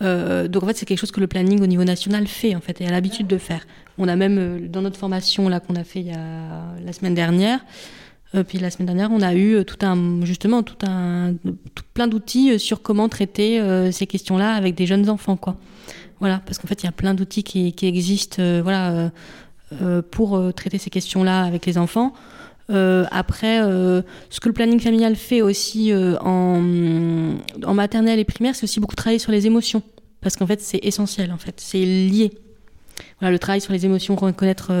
[0.00, 2.80] donc en fait, c'est quelque chose que le planning au niveau national fait en fait
[2.80, 3.66] et a l'habitude de faire.
[3.96, 7.14] On a même dans notre formation là qu'on a fait il y a la semaine
[7.14, 7.60] dernière,
[8.46, 11.34] puis la semaine dernière, on a eu tout un justement tout un
[11.94, 15.56] plein d'outils sur comment traiter ces questions-là avec des jeunes enfants quoi.
[16.20, 19.08] Voilà, parce qu'en fait, il y a plein d'outils qui, existent euh, voilà, euh,
[19.80, 22.12] euh, pour traiter ces questions-là avec les enfants.
[22.68, 28.80] après, ce que le planning familial fait aussi en, en, maternelle et primaire, c'est aussi
[28.80, 29.82] beaucoup travailler sur les émotions,
[30.20, 32.32] parce qu'en fait, c'est essentiel, en fait, c'est lié.
[33.20, 34.72] Voilà, le travail sur les émotions, reconnaître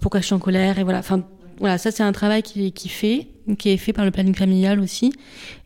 [0.00, 0.98] pourquoi je suis en colère, et voilà.
[0.98, 1.22] Enfin,
[1.60, 4.80] voilà, ça c'est un travail qui, qui fait, qui est fait par le planning familial
[4.80, 5.12] aussi,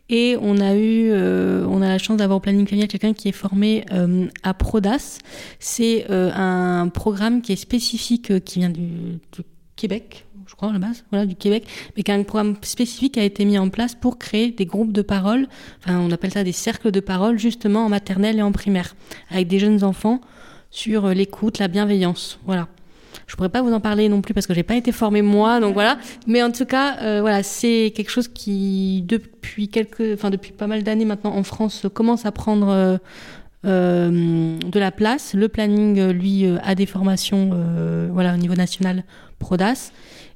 [0.09, 3.27] et on a eu, euh, on a la chance d'avoir au planning familial quelqu'un qui
[3.27, 5.17] est formé euh, à Prodas.
[5.59, 9.19] C'est euh, un programme qui est spécifique, qui vient du,
[9.75, 11.65] Québec, je crois à la base, voilà, du Québec,
[11.97, 14.65] mais qui a un programme spécifique qui a été mis en place pour créer des
[14.65, 15.47] groupes de parole.
[15.79, 18.95] Enfin, on appelle ça des cercles de parole, justement en maternelle et en primaire,
[19.31, 20.21] avec des jeunes enfants
[20.69, 22.39] sur l'écoute, la bienveillance.
[22.45, 22.67] Voilà.
[23.27, 25.59] Je pourrais pas vous en parler non plus parce que j'ai pas été formée moi,
[25.59, 25.97] donc voilà.
[26.27, 30.67] Mais en tout cas, euh, voilà, c'est quelque chose qui depuis quelques, enfin depuis pas
[30.67, 32.97] mal d'années maintenant en France commence à prendre euh,
[33.65, 35.33] euh de la place.
[35.33, 37.51] Le planning, lui, euh, a des formations,
[38.11, 39.03] voilà, au niveau national,
[39.39, 39.91] Prodas.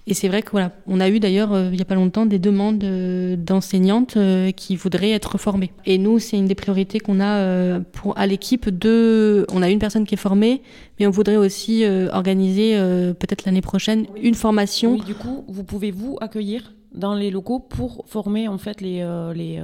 [0.10, 2.26] Et c'est vrai que voilà, on a eu d'ailleurs euh, il n'y a pas longtemps
[2.26, 5.72] des demandes euh, d'enseignantes euh, qui voudraient être formées.
[5.86, 9.46] Et nous, c'est une des priorités qu'on a pour à l'équipe de.
[9.54, 10.64] On a une personne qui est formée,
[11.00, 12.76] mais on voudrait aussi organiser
[13.20, 14.94] peut-être l'année prochaine une formation.
[14.94, 19.06] Oui, du coup, vous pouvez vous accueillir dans les locaux pour former en fait les,
[19.36, 19.64] les,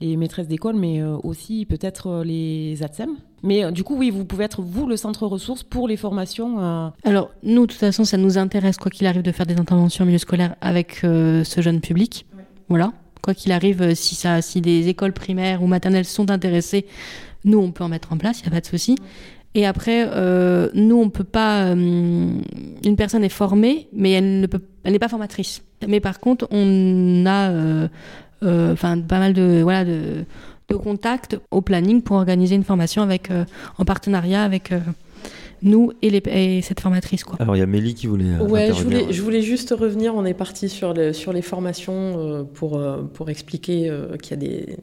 [0.00, 3.10] les maîtresses d'école, mais aussi peut-être les ATSEM.
[3.42, 6.92] Mais du coup, oui, vous pouvez être vous le centre ressources pour les formations.
[7.04, 10.04] Alors nous, de toute façon, ça nous intéresse quoi qu'il arrive de faire des interventions
[10.04, 12.26] au milieu scolaire avec ce jeune public.
[12.68, 12.92] Voilà.
[13.22, 16.86] Quoi qu'il arrive, si ça, si des écoles primaires ou maternelles sont intéressées,
[17.44, 18.96] nous on peut en mettre en place, il n'y a pas de souci.
[19.54, 21.64] Et après, euh, nous, on peut pas.
[21.64, 25.64] Euh, une personne est formée, mais elle ne peut, elle n'est pas formatrice.
[25.86, 27.88] Mais par contre, on a, euh,
[28.42, 30.24] enfin, pas mal de, voilà, de,
[30.68, 33.30] de contacts au planning pour organiser une formation avec,
[33.78, 34.72] en partenariat avec
[35.62, 37.24] nous et, les, cette formatrice.
[37.24, 37.36] Quoi.
[37.40, 38.34] Alors il y a Mélie qui voulait.
[38.34, 40.14] Euh, ouais, je voulais, je voulais juste revenir.
[40.14, 43.90] On est parti sur, sur les formations euh, pour, euh, pour expliquer
[44.22, 44.76] qu'il y a des,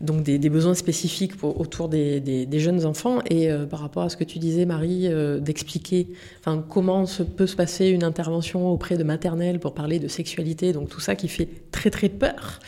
[0.00, 3.20] donc des, des besoins spécifiques pour, autour des, des, des, jeunes enfants.
[3.30, 5.08] Et par rapport à ce que tu disais, Marie,
[5.40, 6.08] d'expliquer
[6.40, 10.72] enfin, comment se, peut se passer une intervention auprès de maternelle pour parler de sexualité,
[10.72, 12.60] donc tout ça qui fait très très peur.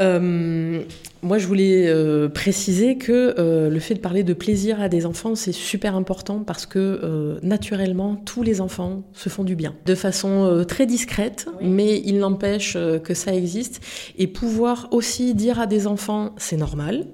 [0.00, 0.82] Euh,
[1.22, 5.06] moi, je voulais euh, préciser que euh, le fait de parler de plaisir à des
[5.06, 9.74] enfants, c'est super important parce que naturellement, tous les enfants se font du bien.
[9.86, 13.80] De façon très discrète, mais il n'empêche que ça existe.
[14.18, 17.06] Et pouvoir aussi dire à des enfants, c'est normal,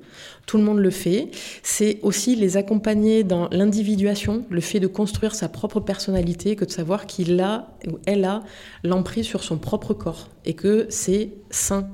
[0.48, 1.28] tout le monde le fait,
[1.62, 6.70] c'est aussi les accompagner dans l'individuation, le fait de construire sa propre personnalité, que de
[6.70, 8.42] savoir qu'il a ou elle a
[8.82, 10.28] l'emprise sur son propre corps.
[10.46, 11.86] Et que c'est sain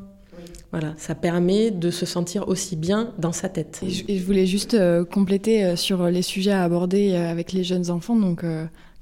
[0.74, 3.80] voilà, ça permet de se sentir aussi bien dans sa tête.
[3.86, 7.62] Et je, voulais juste euh, compléter euh, sur les sujets à aborder euh, avec les
[7.62, 8.16] jeunes enfants.
[8.16, 8.44] Donc,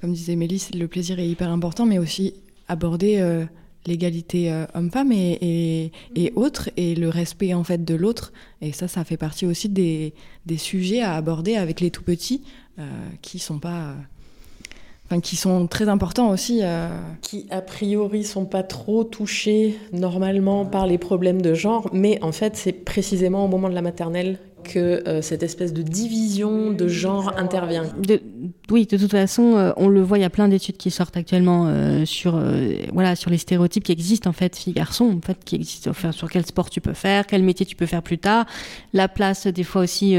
[0.03, 2.35] comme disait Mélisse, le plaisir est hyper important, mais aussi
[2.68, 3.47] aborder
[3.87, 5.91] l'égalité homme-femme et,
[6.35, 8.35] autres, et le respect en fait de l'autre.
[8.61, 10.12] Et ça, ça fait partie aussi des,
[10.45, 12.43] des, sujets à aborder avec les tout petits
[13.23, 13.95] qui sont pas
[15.21, 16.61] qui sont très importants aussi.
[16.63, 16.89] Euh.
[17.21, 22.33] Qui, a priori, sont pas trop touchés normalement par les problèmes de genre, mais en
[22.33, 26.87] fait, c'est précisément au moment de la maternelle que euh, cette espèce de division de
[26.87, 27.85] genre intervient.
[28.71, 31.17] oui, de toute façon, euh, on le voit, il y a plein d'études qui sortent
[31.17, 31.73] actuellement
[32.05, 32.41] sur,
[32.93, 36.31] voilà, sur les stéréotypes qui existent, en fait, filles-garçons, en fait, qui existent, enfin, sur
[36.31, 38.47] quel sport tu peux faire, quel métier tu peux faire plus tard,
[38.93, 40.17] la place, des fois aussi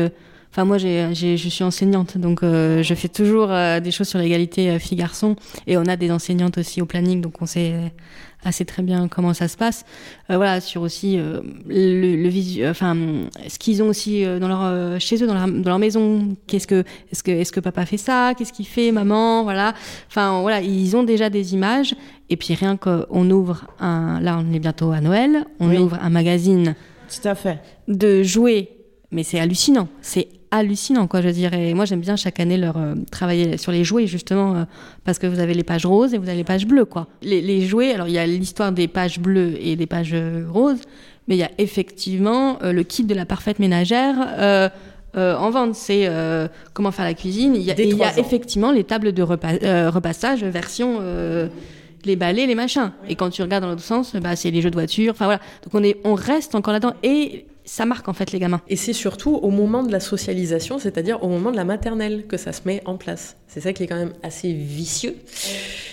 [0.54, 4.20] Enfin, moi, j'ai, je suis enseignante, donc euh, je fais toujours euh, des choses sur
[4.20, 5.36] l'égalité euh, filles-garçons.
[5.66, 7.74] Et on a des enseignantes aussi au planning, donc on sait
[8.43, 9.84] assez très bien comment ça se passe.
[10.30, 12.95] voilà, sur aussi le, le enfin,
[13.47, 16.36] ce qu'ils ont aussi dans leur, chez eux, dans leur, dans leur maison.
[16.45, 18.34] Qu'est-ce que, est-ce que, est-ce que papa fait ça?
[18.38, 19.43] Qu'est-ce qu'il fait, maman?
[19.43, 19.74] Voilà.
[20.08, 21.95] Enfin, voilà, ils ont déjà des images.
[22.30, 26.10] Et puis rien qu'on ouvre un, là, on est bientôt à Noël, on ouvre un
[26.12, 26.76] magazine.
[27.10, 27.60] Tout à fait.
[27.88, 28.70] De jouets
[29.14, 29.88] mais c'est hallucinant.
[30.01, 31.74] C'est hallucinant, quoi, je dirais.
[31.74, 34.64] moi, j'aime bien chaque année leur euh, travailler sur les jouets, justement, euh,
[35.04, 37.08] parce que vous avez les pages roses et vous avez les pages bleues, quoi.
[37.24, 40.82] Les, jouets, alors il y a l'histoire des pages bleues et des pages euh, roses,
[41.28, 44.16] mais il y a effectivement le kit de la parfaite ménagère.
[45.16, 46.10] en vente, c'est
[46.74, 47.56] comment faire la cuisine.
[47.56, 50.99] Il y a, il y a effectivement les tables de repassage version
[52.06, 52.91] les balais, les machins.
[53.08, 55.12] Et quand tu regardes dans l'autre sens, bah, c'est les jeux de voiture.
[55.12, 55.39] Enfin voilà.
[55.64, 56.95] Donc on est, on reste encore là-dedans.
[57.04, 58.61] Et ça marque en fait les gamins.
[58.68, 62.38] Et c'est surtout au moment de la socialisation, c'est-à-dire au moment de la maternelle, que
[62.38, 63.38] ça se met en place.
[63.53, 65.16] C'est ça qui est quand même assez vicieux.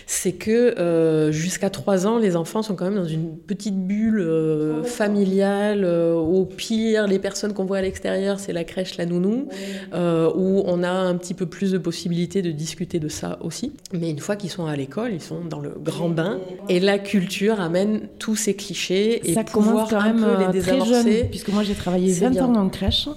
[0.07, 4.21] C'est que euh, jusqu'à 3 ans, les enfants sont quand même dans une petite bulle
[4.21, 5.85] euh, familiale.
[5.85, 9.49] Euh, au pire, les personnes qu'on voit à l'extérieur, c'est la crèche, la nounou,
[9.93, 13.73] où on a un petit peu plus de possibilités de discuter de ça aussi.
[13.93, 16.41] Mais une fois qu'ils sont à l'école, ils sont dans le grand bain.
[16.71, 21.25] Et la culture amène tous ces clichés et ça commence quand même les désamorcer.
[21.25, 23.09] puisque moi j'ai travaillé 20 ans en crèche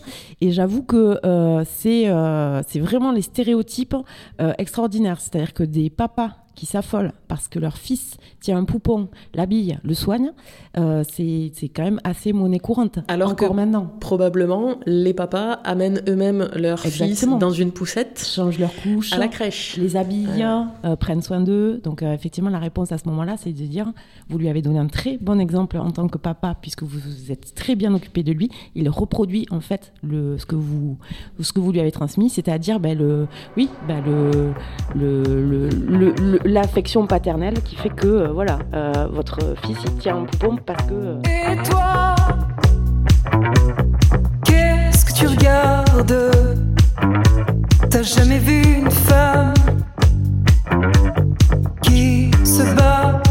[0.41, 1.19] et j'avoue que
[1.65, 2.05] c'est
[2.67, 3.95] c'est vraiment les stéréotypes
[4.41, 5.19] euh, extraordinaire.
[5.19, 9.93] C'est-à-dire que des papas qui s'affolent parce que leur fils tient un poupon, l'habille, le
[9.93, 10.31] soigne,
[10.77, 12.99] euh, c'est quand même assez monnaie courante.
[13.07, 13.91] Alors encore que maintenant.
[13.99, 19.27] Probablement, les papas amènent eux-mêmes leur fils dans une poussette, changent leur couche, à la
[19.27, 20.45] crèche, les habillent,
[20.85, 21.79] euh, prennent soin d'eux.
[21.83, 23.91] Donc euh, effectivement, la réponse à ce moment-là, c'est de dire,
[24.29, 27.31] vous lui avez donné un très bon exemple en tant que papa, puisque vous vous
[27.31, 28.49] êtes très bien occupé de lui.
[28.75, 30.97] Il reproduit en fait le, ce que vous
[31.39, 33.27] ce que vous lui avez transmis, c'est-à-dire ben, le,
[33.57, 34.53] oui, ben, le,
[34.95, 40.25] le, le l'affection paternelle qui fait que euh, voilà, euh, votre fils il tient un
[40.25, 40.93] poupon parce que.
[40.93, 42.15] Euh, Et toi,
[44.45, 46.31] qu'est-ce que tu regardes?
[47.89, 49.53] T'as jamais vu une femme
[51.81, 53.21] qui se bat?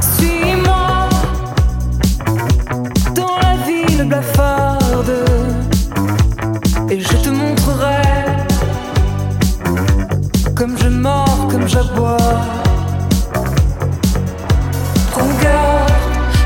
[0.00, 1.08] Suis-moi
[3.14, 5.12] dans la ville blafarde
[6.90, 7.59] et je te montrerai
[11.60, 12.16] comme j'aboie.
[15.12, 15.92] Regarde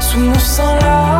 [0.01, 1.14] sous mon sang là.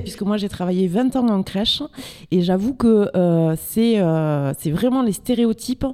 [0.00, 1.82] Puisque moi j'ai travaillé 20 ans en crèche
[2.30, 5.86] et j'avoue que euh, c'est euh, c'est vraiment les stéréotypes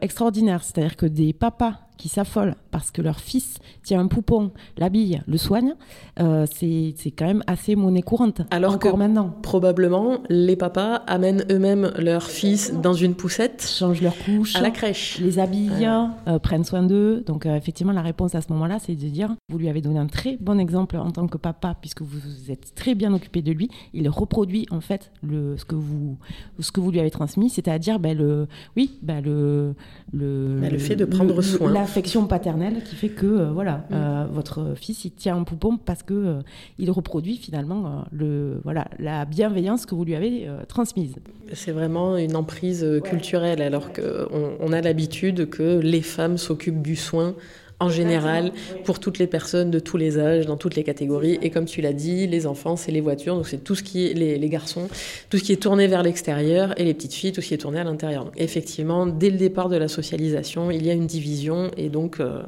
[0.00, 0.62] extraordinaires.
[0.62, 5.36] C'est-à-dire que des papas qui s'affolent parce que leur fils tient un poupon, l'habille, le
[5.36, 5.74] soigne,
[6.18, 8.42] euh, c'est quand même assez monnaie courante.
[8.50, 9.32] Alors encore que maintenant.
[9.42, 14.72] probablement les papas amènent eux-mêmes leur fils dans une poussette, changent leur couche, à la
[14.72, 15.88] crèche, les habillent,
[16.26, 17.22] euh, prennent soin d'eux.
[17.24, 20.00] Donc euh, effectivement, la réponse à ce moment-là, c'est de dire vous lui avez donné
[20.00, 23.42] un très bon exemple en tant que papa puisque vous, vous êtes très bien occupé
[23.42, 23.70] de lui.
[23.94, 26.18] Il reproduit en fait le ce que vous
[26.58, 29.76] ce que vous lui avez transmis, c'est-à-dire ben, le oui ben, le
[30.12, 33.92] le, ben, le fait de prendre soin affection paternelle qui fait que euh, voilà, mm.
[33.92, 36.40] euh, votre fils il tient un poupon parce que euh,
[36.78, 41.16] il reproduit finalement le voilà la bienveillance que vous lui avez transmise.
[41.52, 46.96] C'est vraiment une emprise culturelle alors qu'on on a l'habitude que les femmes s'occupent du
[46.96, 47.34] soin
[47.82, 48.52] en général
[48.84, 51.38] pour toutes les personnes de tous les âges, dans toutes les catégories.
[51.42, 54.06] Et comme tu l'as dit, les enfants, c'est les voitures, donc c'est tout ce qui
[54.06, 54.88] est les, garçons,
[55.30, 57.58] tout ce qui est tourné vers l'extérieur, et les petites filles, tout ce qui est
[57.58, 58.30] tourné à l'intérieur.
[58.36, 62.42] effectivement, dès le départ de la socialisation, il y a une division et donc euh,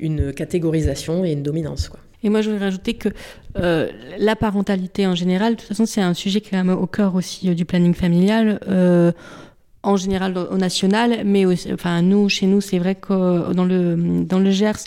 [0.00, 1.90] une catégorisation et une dominance.
[2.24, 3.10] Et moi, je voudrais rajouter que
[3.58, 3.88] euh,
[4.18, 7.48] la parentalité en général, de toute façon, c'est un sujet qui est au cœur aussi
[7.48, 8.58] euh, du planning familial
[9.88, 14.38] en général au national, mais enfin nous, chez nous, c'est vrai que dans le dans
[14.38, 14.84] le Gers,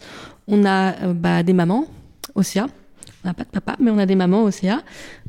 [0.47, 1.86] on a euh, bah, des mamans
[2.36, 2.68] OCA.
[3.24, 4.82] On n'a pas de papa, mais on a des mamans OCA.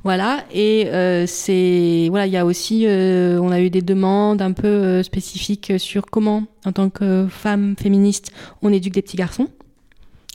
[0.05, 4.43] Voilà, et euh, c'est voilà, il y a aussi, euh, on a eu des demandes
[4.43, 9.49] un peu spécifiques sur comment, en tant que femme féministe, on éduque des petits garçons.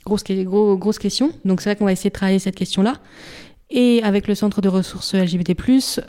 [0.04, 1.30] Grosse, gros, grosse question.
[1.44, 2.94] Donc c'est vrai qu'on va essayer de travailler cette question-là.
[3.70, 5.54] Et avec le centre de ressources LGBT+,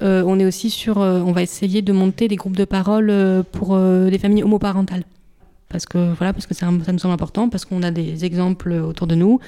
[0.02, 3.10] euh, on est aussi sur, euh, on va essayer de monter des groupes de parole
[3.10, 5.04] euh, pour des familles homoparentales.
[5.68, 8.72] Parce que voilà, parce que ça, ça nous semble important, parce qu'on a des exemples
[8.72, 9.40] autour de nous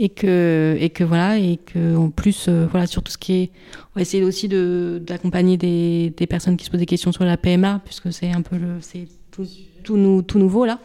[0.00, 3.50] et que et que voilà et que en plus voilà sur tout ce qui est,
[3.94, 7.24] on va essayer aussi de d'accompagner des, des personnes qui se posent des questions sur
[7.24, 9.46] la PMA puisque c'est un peu le c'est tout
[9.88, 10.78] tout, tout nouveau là.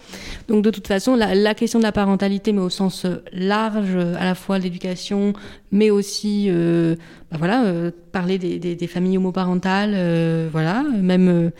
[0.47, 4.15] Donc de toute façon, la, question de la parentalité, mais au sens euh, large, euh,
[4.17, 5.33] à la fois l'éducation,
[5.71, 6.95] mais aussi, euh,
[7.31, 11.51] bah voilà, parler des, familles homoparentales, voilà, même,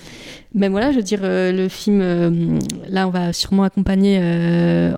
[0.53, 4.21] même voilà, je veux dire, le film, là, on va sûrement accompagner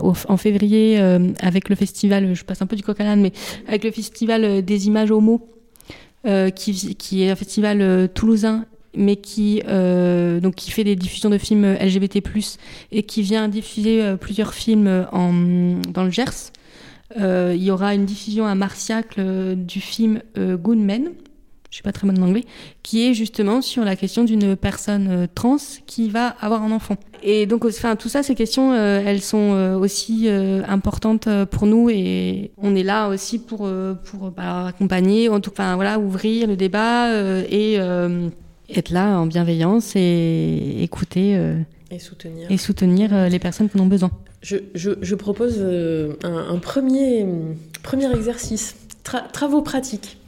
[0.01, 0.99] en février
[1.39, 3.31] avec le festival, je passe un peu du coq à l'âne, mais
[3.69, 5.47] avec le festival des images homo.
[6.55, 8.65] qui, qui, est un festival toulousain
[8.97, 12.21] mais qui, euh, donc, qui fait des diffusions de films LGBT+,
[12.91, 15.33] et qui vient diffuser euh, plusieurs films en,
[15.91, 16.51] dans le Gers.
[17.19, 21.11] Euh, il y aura une diffusion à Marciacle du film Good Men,
[21.69, 22.45] je suis pas très bonne en anglais,
[22.83, 26.95] qui est justement sur la question d'une personne trans qui va avoir un enfant.
[27.21, 32.75] Et donc, enfin, tout ça, ces questions, elles sont aussi importantes pour nous et on
[32.75, 33.69] est là aussi pour
[34.05, 37.11] pour bah, accompagner, en tout, enfin voilà, ouvrir le débat
[37.49, 37.77] et
[38.69, 41.57] être là en bienveillance et écouter euh,
[41.91, 44.11] et soutenir, et soutenir euh, les personnes qui en ont besoin.
[44.41, 47.25] Je, je, propose euh, un, premier,
[47.81, 48.75] premier exercice,
[49.33, 50.19] travaux pratiques.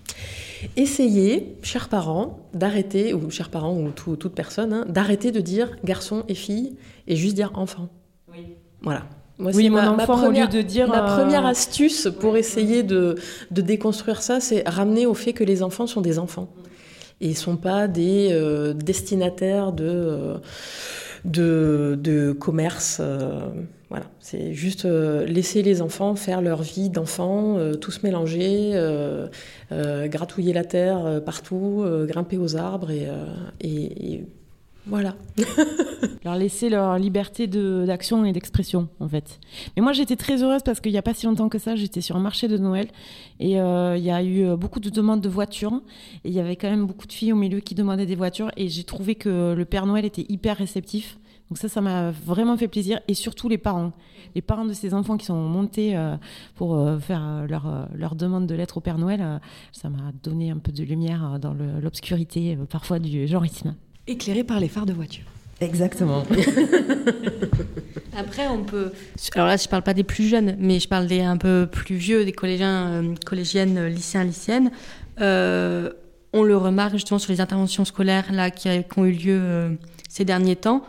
[0.75, 6.23] Essayez, chers parents, d'arrêter, ou chers parents ou toute personne, hein, d'arrêter de dire garçon
[6.27, 6.75] et fille
[7.05, 7.89] et juste dire enfant.
[8.31, 8.39] Oui.
[8.81, 9.05] Voilà.
[9.37, 10.87] Moi, oui, mon ma, enfant, première, au lieu de dire.
[10.87, 13.17] Ma première astuce pour essayer de,
[13.51, 16.49] de déconstruire ça, c'est ramener au fait que les enfants sont des enfants
[17.21, 20.37] et ils sont pas des euh, destinataires de, euh,
[21.25, 22.99] de, de, commerce.
[23.01, 23.41] Euh,
[23.89, 28.73] voilà, c'est juste laisser les enfants faire leur vie d'enfants, tous mélanger,
[29.71, 34.25] gratouiller la terre partout, grimper aux arbres et
[34.89, 35.15] voilà.
[36.23, 39.39] leur laisser leur liberté d'action et d'expression, en fait.
[39.75, 42.01] Mais moi, j'étais très heureuse parce qu'il n'y a pas si longtemps que ça, j'étais
[42.01, 42.87] sur un marché de Noël
[43.39, 45.81] et euh, il y a eu euh, beaucoup de demandes de voitures.
[46.23, 48.51] Et il y avait quand même beaucoup de filles au milieu qui demandaient des voitures
[48.55, 51.17] et j'ai trouvé que le Père Noël était hyper réceptif.
[51.49, 52.99] Donc ça, ça m'a vraiment fait plaisir.
[53.07, 53.93] Et surtout les parents.
[54.35, 56.17] Les parents de ces enfants qui sont montés euh,
[56.55, 59.39] pour faire leur, leur demande de lettre au Père Noël,
[59.71, 63.75] ça m'a donné un peu de lumière dans l'obscurité parfois du genreisme.
[64.07, 65.25] Éclairé par les phares de voiture.
[65.59, 66.23] Exactement.
[68.17, 68.91] Après, on peut.
[69.35, 71.95] Alors là, je parle pas des plus jeunes, mais je parle des un peu plus
[71.95, 74.71] vieux, des collégiens, euh, collégiennes, euh, lycéens, lycéennes.
[75.19, 75.91] Euh,
[76.33, 79.77] on le remarque justement sur les interventions scolaires là qui, ont eu lieu
[80.09, 80.83] ces derniers temps.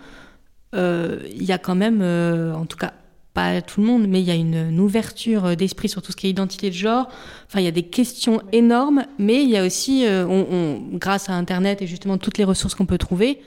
[0.75, 2.93] Il y a quand même, en tout cas
[3.35, 6.27] pas tout le monde, mais il y a une, ouverture d'esprit sur tout ce qui
[6.27, 7.09] est identité de genre.
[7.47, 11.35] Enfin, il y a des questions énormes, mais il y a aussi, on, grâce à
[11.35, 13.41] Internet et justement toutes les ressources qu'on peut trouver,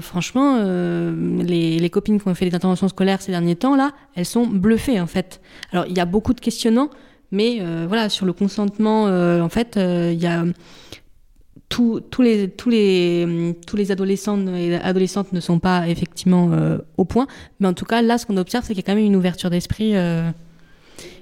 [0.00, 4.26] franchement, les, les, copines qui ont fait des interventions scolaires ces derniers temps, là, elles
[4.26, 5.40] sont bluffées, en fait.
[5.72, 6.90] Alors, il y a beaucoup de questionnements,
[7.30, 10.44] mais voilà, sur le consentement, en fait, il y a
[11.68, 17.04] tous, les, tous, les, tous les adolescents et adolescentes ne sont pas effectivement euh, au
[17.04, 17.26] point,
[17.60, 19.16] mais en tout cas, là, ce qu'on observe, c'est qu'il y a quand même une
[19.16, 19.94] ouverture d'esprit.
[19.94, 20.30] Euh,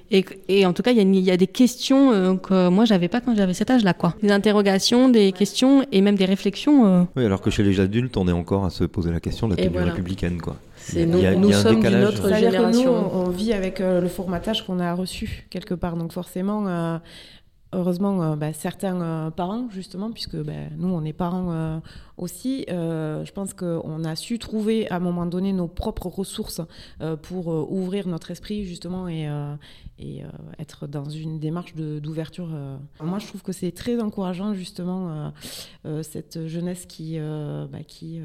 [0.09, 2.69] et, et, en tout cas, il y, a, il y a des questions euh, que
[2.69, 4.15] moi, j'avais pas quand j'avais cet âge-là, quoi.
[4.23, 7.07] Des interrogations, des questions et même des réflexions.
[7.17, 9.55] Oui, alors que chez les adultes, on est encore à se poser la question de
[9.55, 10.55] la tenue républicaine, quoi.
[10.95, 13.13] nous, nous sommes d'une autre génération.
[13.13, 16.99] on, vit avec le formatage qu'on a reçu quelque part, donc forcément
[17.73, 21.79] heureusement, euh, bah, certains euh, parents, justement, puisque bah, nous, on est parents euh,
[22.17, 26.61] aussi, je pense qu'on a su trouver à un moment donné nos propres ressources
[27.21, 29.27] pour ouvrir notre esprit, justement, et,
[30.57, 32.49] être dans une démarche d'ouverture.
[33.03, 35.31] Moi, je trouve que c'est très encourageant, justement,
[36.01, 37.19] cette jeunesse qui...
[37.19, 38.19] Bah, qui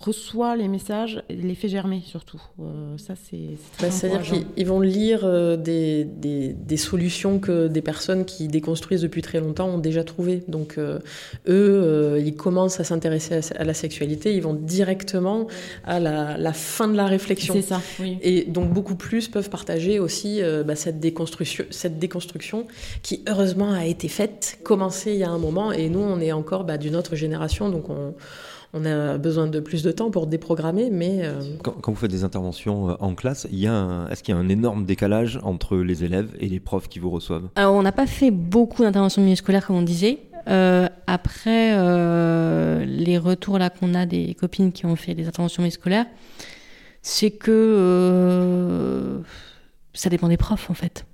[0.00, 2.40] reçoit les messages et les fait germer surtout.
[2.58, 7.82] Euh, ça, c'est bah, C'est-à-dire qu'ils vont lire euh, des, des, des, solutions que des
[7.82, 10.42] personnes qui déconstruisent depuis très longtemps ont déjà trouvées.
[10.48, 11.00] Donc, euh,
[11.48, 15.46] eux, ils commencent à s'intéresser à, la sexualité, ils vont directement
[15.84, 17.52] à la, la fin de la réflexion.
[17.52, 18.16] C'est ça, oui.
[18.22, 22.66] Et donc, beaucoup plus peuvent partager aussi bah, cette, déconstruction, cette déconstruction
[23.02, 25.72] qui, heureusement, a été faite, commencée il y a un moment.
[25.72, 28.14] Et nous, on est encore bah, d'une autre génération, donc on
[28.72, 31.20] on a besoin de plus de temps pour déprogrammer, mais...
[31.24, 34.84] Euh, quand, vous faites des interventions euh, en classe, est-ce qu'il y a un énorme
[34.84, 37.48] décalage entre les élèves et les profs qui vous reçoivent?
[37.56, 40.20] Alors, on n'a pas fait beaucoup d'interventions milieu scolaire, comme on disait.
[40.48, 41.70] Euh, après,
[42.86, 46.06] les retours là qu'on a des copines qui ont fait des interventions milieu scolaires,
[47.02, 49.20] c'est que
[49.94, 51.06] ça dépend des profs, en fait.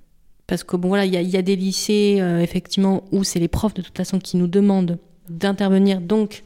[0.45, 3.73] Parce que bon voilà, il y, y, a des lycées effectivement où c'est les profs
[3.73, 4.97] de toute façon qui nous demandent
[5.29, 6.43] d'intervenir, donc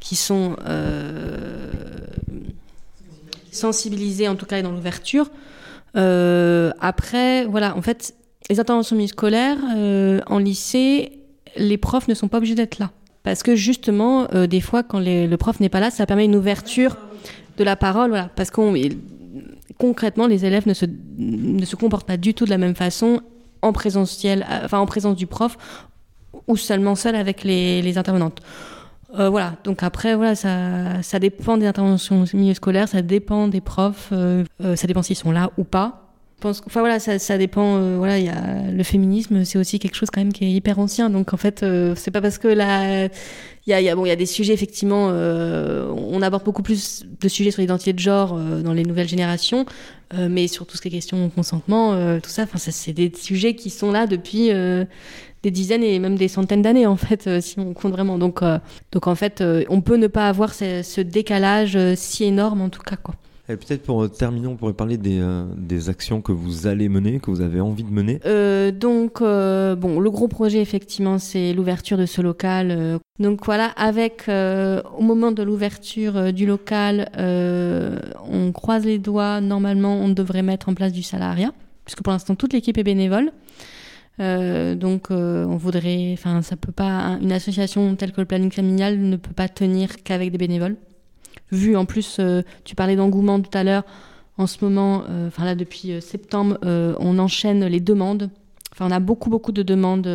[0.00, 1.70] qui sont euh,
[3.52, 5.30] sensibilisés en tout cas dans l'ouverture.
[5.96, 8.14] Euh, après, voilà, en fait,
[8.48, 11.12] les interventions scolaires euh, en lycée,
[11.56, 12.90] les profs ne sont pas obligés d'être là.
[13.22, 16.96] Parce que justement, des fois, quand le prof n'est pas là, ça permet une ouverture
[17.58, 18.74] de la parole, parce qu'on
[19.76, 23.20] concrètement, les élèves ne se, comportent pas du tout de la même façon
[23.60, 25.58] en présentiel, enfin en présence du prof,
[26.46, 28.40] ou seulement seul avec les intervenantes.
[29.18, 33.60] Euh, voilà, donc après, voilà, ça, ça dépend des interventions milieu scolaire, ça dépend des
[33.60, 36.09] profs, euh, euh, ça dépend s'ils sont là ou pas.
[36.40, 37.96] Pense, enfin voilà, ça, dépend.
[37.96, 40.78] voilà, il y a le féminisme, c'est aussi quelque chose quand même qui est hyper
[40.78, 41.10] ancien.
[41.10, 41.64] Donc en fait,
[41.96, 43.08] c'est pas parce que là,
[43.66, 45.08] il y a, bon, il y a des sujets effectivement.
[45.08, 49.66] on aborde beaucoup plus de sujets sur l'identité de genre dans les nouvelles générations,
[50.16, 52.44] mais sur tout ce qui est question de consentement, tout ça.
[52.44, 54.50] Enfin, c'est des sujets qui sont là depuis
[55.42, 58.18] des dizaines et même des centaines d'années en fait, euh, si on compte vraiment.
[58.18, 58.58] Donc, euh,
[58.92, 62.82] donc en fait, euh, on peut ne pas avoir ce, décalage si énorme en tout
[62.82, 63.14] cas quoi.
[63.50, 65.20] Et peut-être pour terminer, on pourrait parler des,
[65.56, 68.20] des, actions que vous allez mener, que vous avez envie de mener.
[68.72, 72.98] donc, bon, le gros projet, effectivement, c'est l'ouverture de ce local.
[73.18, 80.08] donc voilà, avec, au moment de l'ouverture du local, on croise les doigts, normalement, on
[80.08, 81.52] devrait mettre en place du salariat,
[81.84, 83.32] puisque pour l'instant, toute l'équipe est bénévole.
[84.20, 88.50] Euh, donc, euh, on voudrait, enfin, ça peut pas, une association telle que le planning
[88.50, 90.76] familial ne peut pas tenir qu'avec des bénévoles.
[91.52, 93.84] Vu en plus, euh, tu parlais d'engouement tout à l'heure.
[94.38, 98.30] En ce moment, enfin là depuis septembre, on enchaîne les demandes.
[98.72, 100.06] Enfin, on a beaucoup beaucoup de demandes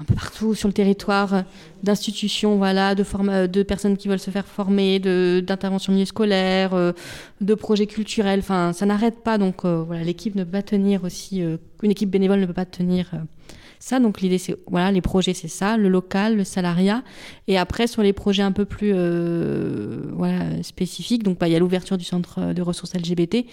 [0.00, 1.44] un peu partout sur le territoire,
[1.82, 6.92] d'institutions, voilà, de, de personnes qui veulent se faire former, d'interventions milieu scolaire, euh,
[7.40, 8.40] de projets culturels.
[8.40, 9.38] Enfin, ça n'arrête pas.
[9.38, 11.42] Donc euh, voilà, l'équipe ne peut pas tenir aussi.
[11.42, 13.10] Euh, une équipe bénévole ne peut pas tenir
[13.78, 14.00] ça.
[14.00, 17.02] Donc l'idée, c'est voilà, les projets, c'est ça, le local, le salariat,
[17.48, 18.92] et après sur les projets un peu plus
[20.12, 21.22] voilà spécifiques.
[21.22, 23.44] Donc bah, il y a l'ouverture du centre de ressources LGBT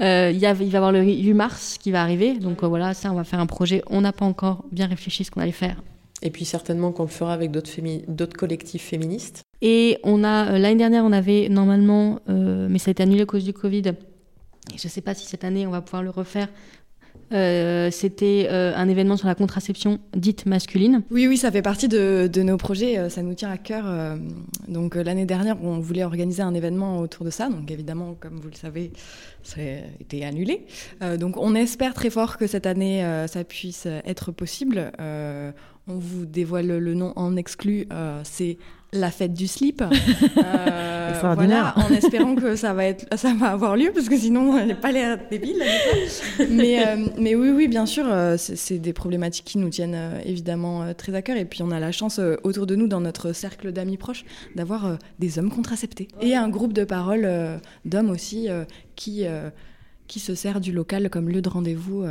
[0.00, 2.38] euh, y a, il va y avoir le 8 mars qui va arriver.
[2.38, 3.82] Donc euh, voilà, ça, on va faire un projet.
[3.88, 5.82] On n'a pas encore bien réfléchi ce qu'on allait faire.
[6.22, 9.42] Et puis certainement qu'on le fera avec d'autres collectifs féministes.
[9.60, 13.26] Et on a euh, l'année dernière, on avait normalement, mais ça a été annulé à
[13.26, 13.92] cause du Covid.
[14.72, 16.48] Et je ne sais pas si cette année on va pouvoir le refaire.
[17.32, 21.02] Euh, c'était euh, un événement sur la contraception dite masculine.
[21.10, 23.84] Oui, oui, ça fait partie de, nos projets, euh, ça nous tient à cœur.
[24.68, 27.48] donc l'année dernière, on voulait organiser un événement autour de ça.
[27.48, 28.92] Donc évidemment, comme vous le savez,
[29.42, 30.66] ça a été annulé.
[31.18, 34.92] donc on espère très fort que cette année, ça puisse être possible.
[34.98, 37.86] on vous dévoile le nom en exclu,
[38.24, 38.58] c'est
[38.94, 39.82] la fête du slip.
[41.24, 44.58] Euh, voilà, en espérant que ça va, être, ça va avoir lieu, parce que sinon,
[44.58, 45.62] elle n'est pas l'air débile.
[46.50, 50.92] mais, euh, mais oui, oui, bien sûr, euh, c'est des problématiques qui nous tiennent évidemment
[50.94, 51.36] très à cœur.
[51.36, 54.24] Et puis, on a la chance autour de nous, dans notre cercle d'amis proches,
[54.54, 56.08] d'avoir des hommes contraceptés.
[56.20, 57.28] Et un groupe de parole
[57.84, 58.48] d'hommes aussi
[58.96, 59.24] qui,
[60.06, 62.04] qui se sert du local comme lieu de rendez-vous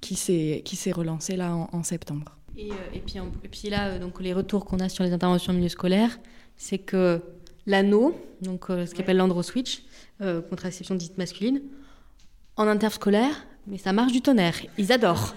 [0.00, 2.37] qui s'est relancé là en septembre.
[2.58, 5.12] Et, euh, et, puis, et, puis, là, euh, donc, les retours qu'on a sur les
[5.12, 6.18] interventions en milieu scolaire,
[6.56, 7.20] c'est que
[7.66, 9.82] l'anneau, donc euh, ce qu'on appelle l'androswitch,
[10.50, 11.62] contraception dite masculine,
[12.56, 14.56] en interscolaire, mais ça marche du tonnerre.
[14.76, 15.36] Ils adorent.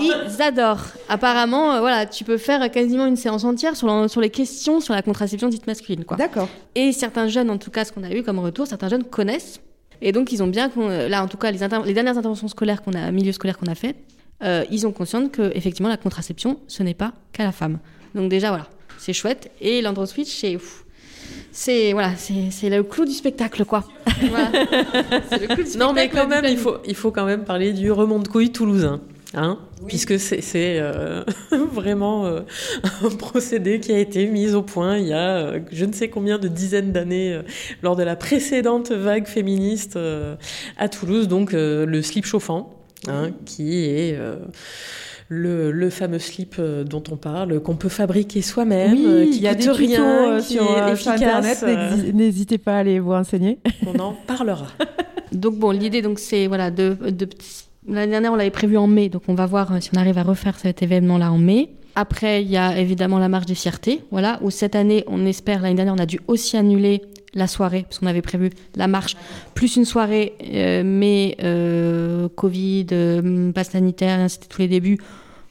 [0.00, 0.84] Ils adorent.
[1.08, 5.02] Apparemment, voilà, tu peux faire quasiment une séance entière sur, sur les questions sur la
[5.02, 6.04] contraception dite masculine.
[6.16, 6.48] D'accord.
[6.76, 9.60] Et certains jeunes, en tout cas, ce qu'on a eu comme retour, certains jeunes connaissent.
[10.00, 10.70] Et donc, ils ont bien,
[11.08, 13.74] là, en tout cas, les, les dernières interventions scolaires qu'on a, milieu scolaire qu'on a
[13.74, 13.96] faites,
[14.42, 17.78] euh, ils ont conscience que effectivement la contraception, ce n'est pas qu'à la femme.
[18.14, 18.68] Donc déjà voilà,
[18.98, 19.50] c'est chouette.
[19.60, 20.58] Et l'androswitch, c'est
[21.52, 23.84] c'est voilà, c'est le clou du spectacle quoi.
[24.06, 27.90] le clou du non mais quand même, il faut il faut quand même parler du
[27.90, 29.00] remont de couilles toulousain.
[29.36, 29.58] Hein,
[29.88, 31.24] puisque c'est euh,
[31.72, 32.42] vraiment euh,
[33.02, 36.38] un procédé qui a été mis au point il y a je ne sais combien
[36.38, 37.40] de dizaines d'années
[37.82, 39.98] lors de la précédente vague féministe
[40.76, 42.83] à Toulouse, donc le slip chauffant.
[43.08, 44.36] Hein, qui est euh,
[45.28, 49.42] le, fameux slip euh, dont on parle, qu'on peut fabriquer soi-même, oui, euh, qui il
[49.42, 51.64] y a des rien, qui sur, est Internet.
[52.12, 53.58] N'hésitez pas à aller vous renseigner.
[53.86, 54.66] On en parlera.
[55.32, 57.28] donc bon, l'idée donc c'est voilà de, de
[57.88, 60.22] l'année dernière on l'avait prévu en mai, donc on va voir si on arrive à
[60.22, 61.70] refaire cet événement-là en mai.
[61.96, 65.62] Après, il y a évidemment la marche des fiertés, voilà, où cette année, on espère,
[65.62, 67.02] l'année dernière, on a dû aussi annuler
[67.34, 69.16] la soirée, parce qu'on avait prévu la marche,
[69.54, 74.98] plus une soirée, euh, mais euh, Covid, euh, passe sanitaire, c'était tous les débuts.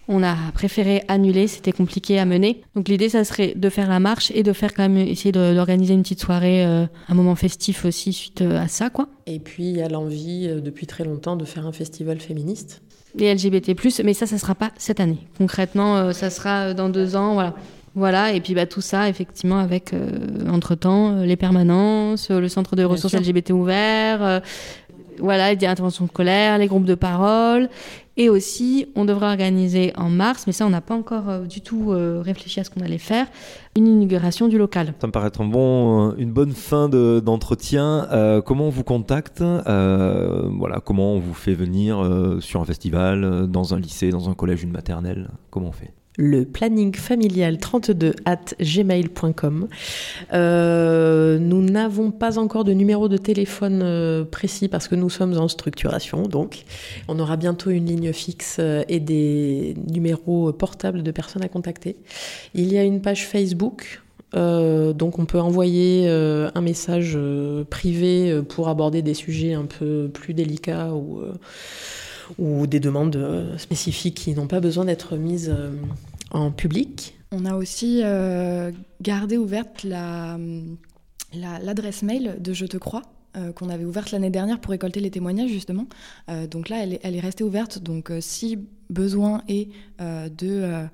[0.10, 2.62] On a préféré annuler, c'était compliqué à mener.
[2.76, 5.94] Donc l'idée, ça serait de faire la marche et de faire quand même essayer d'organiser
[5.94, 9.08] une petite soirée, un moment festif aussi suite à ça, quoi.
[9.28, 12.82] Et puis il y a l'envie depuis très longtemps de faire un festival féministe.
[13.16, 15.20] Les LGBT+, mais ça, ça sera pas cette année.
[15.38, 17.56] Concrètement, ça sera dans deux ans, voilà.
[17.96, 20.10] Voilà, et puis bah, tout ça, effectivement, avec, euh,
[20.50, 24.42] entre-temps, euh, les permanences, euh, le centre de ressources LGBT ouvert,
[25.20, 27.70] voilà, les interventions scolaires, les groupes de parole.
[28.18, 31.88] Et aussi, on devrait organiser en mars, mais ça, on n'a pas encore du tout
[31.90, 33.26] réfléchi à ce qu'on allait faire,
[33.76, 34.94] une inauguration du local.
[35.02, 38.08] Ça me paraît être un bon, une bonne fin d'entretien.
[38.46, 39.42] comment on vous contacte?
[39.42, 44.64] Voilà, comment on vous fait venir sur un festival, dans un lycée, dans un collège,
[44.64, 45.30] une maternelle?
[45.50, 45.94] Comment on fait?
[46.18, 49.68] Le planning familial 32 at gmail.com.
[50.34, 55.38] Euh, nous n'avons pas encore de numéro de téléphone euh, précis parce que nous sommes
[55.38, 56.66] en structuration, donc
[57.08, 61.98] on aura bientôt une ligne fixe euh, et des numéros portables de personnes à contacter.
[62.54, 64.02] Il y a une page Facebook.
[64.34, 67.18] donc on peut envoyer un message
[67.70, 71.22] privé pour aborder des sujets un peu plus délicats ou
[72.38, 75.72] ou des demandes euh, spécifiques qui n'ont pas besoin d'être mises euh,
[76.32, 77.16] en public.
[77.32, 78.72] On a aussi euh,
[79.02, 79.86] gardé ouverte
[81.34, 83.02] l'adresse mail de Je te crois.
[83.56, 85.88] qu'on avait ouverte l'année dernière pour récolter les témoignages justement.
[86.52, 87.80] donc là, elle est, elle est, restée ouverte.
[87.80, 88.60] Donc si
[88.92, 89.70] besoin est
[90.00, 90.86] de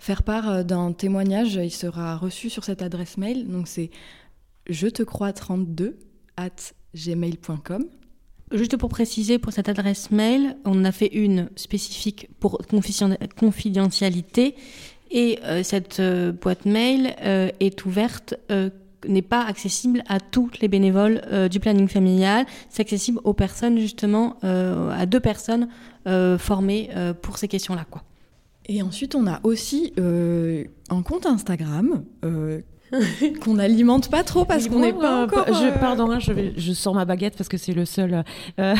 [0.00, 3.46] faire part d'un témoignage, il sera reçu sur cette adresse mail.
[3.46, 3.90] Donc c'est
[4.68, 5.96] je te crois 32
[6.36, 6.50] at
[6.96, 7.86] gmail.com.
[8.54, 12.60] Juste pour préciser, pour cette adresse mail, on a fait une spécifique pour
[13.36, 14.54] confidentialité
[15.10, 18.34] et euh, cette euh, boîte mail euh, est ouverte,
[19.08, 22.46] n'est pas accessible à tous les bénévoles du planning familial.
[22.70, 25.68] C'est accessible aux personnes, justement, à deux personnes
[26.38, 26.88] formées
[27.20, 27.84] pour ces questions-là.
[28.64, 32.02] Et ensuite, on a aussi un compte Instagram
[33.42, 35.46] qu'on n'alimente pas trop parce qu'on n'est pas euh, encore.
[35.48, 38.24] Je, euh, pardon, hein, je, vais, je sors ma baguette parce que c'est le seul.
[38.60, 38.74] Euh,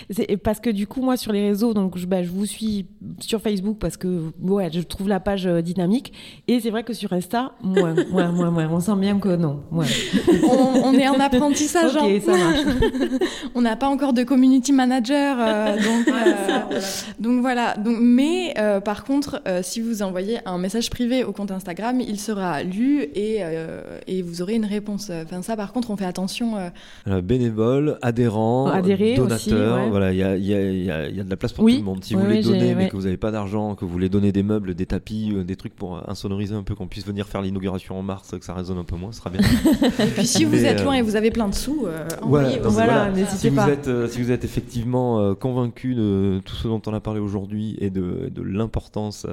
[0.44, 2.86] parce que du coup, moi, sur les réseaux, donc je, bah, je vous suis
[3.20, 6.12] sur Facebook parce que ouais, je trouve la page dynamique.
[6.46, 8.68] Et c'est vrai que sur Insta, moins, moins, moins, moins.
[8.70, 9.60] On sent bien que non.
[9.72, 9.82] on,
[10.84, 11.96] on, est en apprentissage.
[11.96, 12.20] ok, hein.
[12.24, 12.60] ça marche.
[13.54, 15.36] on n'a pas encore de community manager,
[15.76, 16.14] donc,
[17.18, 17.74] donc voilà.
[17.74, 18.54] Donc, mais
[18.84, 23.42] par contre, si vous envoyez un message privé au compte Instagram, il sera lu et
[23.52, 25.10] euh, et vous aurez une réponse.
[25.10, 26.56] Enfin, ça, par contre, on fait attention.
[27.06, 27.20] Euh...
[27.22, 28.66] bénévoles, adhérents,
[29.16, 29.88] donateurs.
[29.90, 32.04] Voilà, il y a, y, a, y a, de la place pour tout le monde.
[32.04, 34.42] Si vous voulez donner, mais que vous n'avez pas d'argent, que vous voulez donner des
[34.42, 37.98] meubles, des tapis, euh, des trucs pour insonoriser un peu, qu'on puisse venir faire l'inauguration
[37.98, 39.40] en mars, que ça résonne un peu moins, ce sera bien.
[40.14, 43.50] puis si vous êtes loin et vous avez plein de sous, euh, voilà, n'hésitez si
[43.50, 43.66] pas.
[43.66, 47.76] Vous êtes, si vous êtes effectivement convaincu de tout ce dont on a parlé aujourd'hui
[47.80, 49.26] et de, de l'importance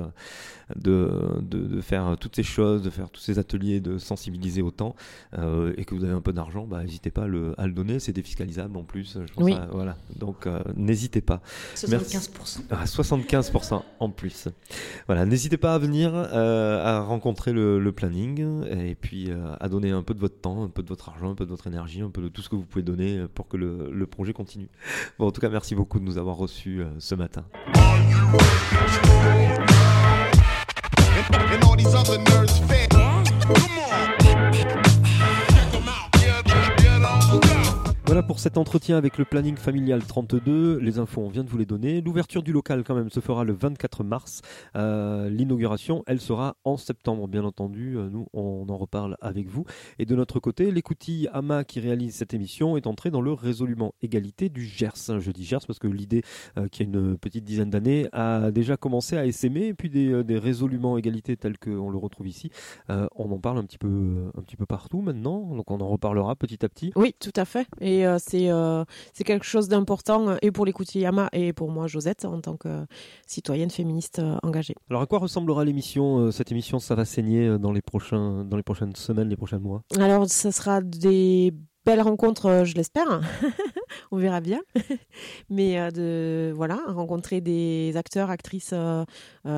[0.76, 1.12] de,
[1.42, 4.96] de, de, faire toutes ces choses, de faire tous ces ateliers, de sensibiliser autant
[5.34, 8.00] et que vous avez un peu d'argent, bah, n'hésitez pas à le, à le donner.
[8.00, 9.18] C'est défiscalisable en plus.
[9.38, 9.56] oui.
[9.72, 9.98] voilà.
[10.16, 11.42] Donc n'hésitez pas.
[11.76, 12.62] 75%.
[12.72, 14.48] Ah, 75% en plus.
[15.08, 15.26] Voilà.
[15.26, 20.20] N'hésitez pas à venir à rencontrer le, planning et puis à donner un peu de
[20.20, 22.30] votre temps, un peu de votre argent, un peu de votre énergie, un peu de
[22.30, 24.70] tout ce que vous pouvez donner pour que le, le projet continue.
[25.20, 27.46] Bon, en tout cas, merci beaucoup de nous avoir reçus ce matin.
[31.42, 32.90] And all these other nerds fed.
[32.90, 33.85] Come on.
[38.08, 40.78] Voilà pour cet entretien avec le planning familial 32.
[40.78, 42.02] Les infos, on vient de vous les donner.
[42.02, 44.44] L'ouverture du local, quand même, se fera le 24 mars.
[44.76, 47.98] Euh, l'inauguration, elle sera en septembre, bien entendu.
[47.98, 49.66] Euh, nous, on en reparle avec vous.
[49.98, 53.96] Et de notre côté, l'écoutille AMA qui réalise cette émission est entrée dans le résolument
[54.04, 55.20] égalité du GERS.
[55.20, 56.22] Je dis GERS parce que l'idée,
[56.60, 59.70] euh, qui a une petite dizaine d'années, a déjà commencé à essaimer.
[59.70, 62.52] Et puis des, des résoluments égalité tels qu'on le retrouve ici,
[62.88, 65.56] on en parle un petit, peu, un petit peu partout maintenant.
[65.56, 66.92] Donc on en reparlera petit à petit.
[66.96, 67.66] Oui, tout à fait.
[68.04, 72.26] Euh, euh, c'est quelque chose d'important euh, et pour les Yama et pour moi Josette
[72.26, 72.86] en tant que
[73.28, 74.76] citoyenne féministe engagée.
[74.90, 78.64] Alors à quoi ressemblera l'émission Cette émission, ça va saigner dans les prochains dans les
[78.64, 79.84] prochaines semaines, les prochains mois?
[79.98, 81.54] Alors ça sera des
[81.86, 83.22] belle rencontre, euh, je l'espère.
[84.12, 84.62] On verra bien.
[85.50, 89.06] Mais euh, de voilà, rencontrer des acteurs, actrices euh,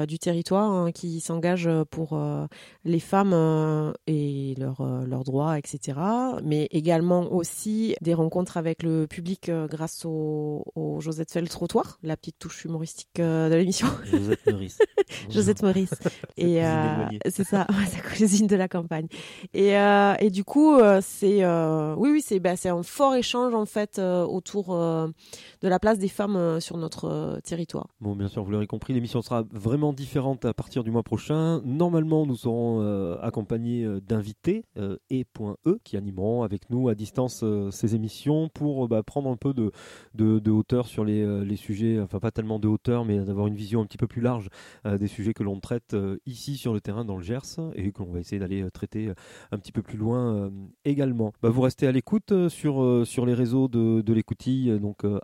[0.06, 2.20] du territoire hein, qui s'engagent pour
[2.84, 6.00] les femmes et leurs droits, etc.
[6.44, 10.64] Mais également aussi des rencontres avec le public grâce au,
[11.00, 13.88] Josette fait le trottoir, la petite touche humoristique de l'émission.
[14.06, 14.80] Josette Maurice.
[15.30, 15.94] Josette Maurice.
[16.38, 16.62] et
[17.30, 19.08] c'est ça, sa cousine de la campagne.
[19.54, 19.74] Et,
[20.20, 24.73] et du coup, c'est oui, oui bah, c'est un fort échange en fait euh, autour
[24.73, 25.07] euh,
[25.61, 27.88] de la place des femmes euh, sur notre territoire.
[28.01, 31.61] Bon, bien sûr, vous l'aurez compris, l'émission sera vraiment différente à partir du mois prochain.
[31.63, 34.63] Normalement, nous serons accompagnés d'invités
[35.09, 39.71] et.e qui animeront avec nous à distance ces émissions pour bah, prendre un peu de,
[40.13, 43.82] de, hauteur sur les, les, sujets, enfin pas tellement de hauteur, mais d'avoir une vision
[43.82, 44.49] un petit peu plus large
[44.86, 48.19] des sujets que l'on traite ici sur le terrain dans le Gers et qu'on va
[48.19, 49.11] essayer d'aller traiter
[49.51, 50.51] un petit peu plus loin
[50.86, 51.34] également.
[51.41, 55.20] Bah, vous restez à l'écoute sur, euh, sur les réseaux de, de l'écoutille, donc euh,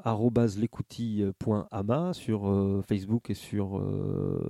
[0.57, 3.81] l'écoutille.ama sur euh, Facebook et sur,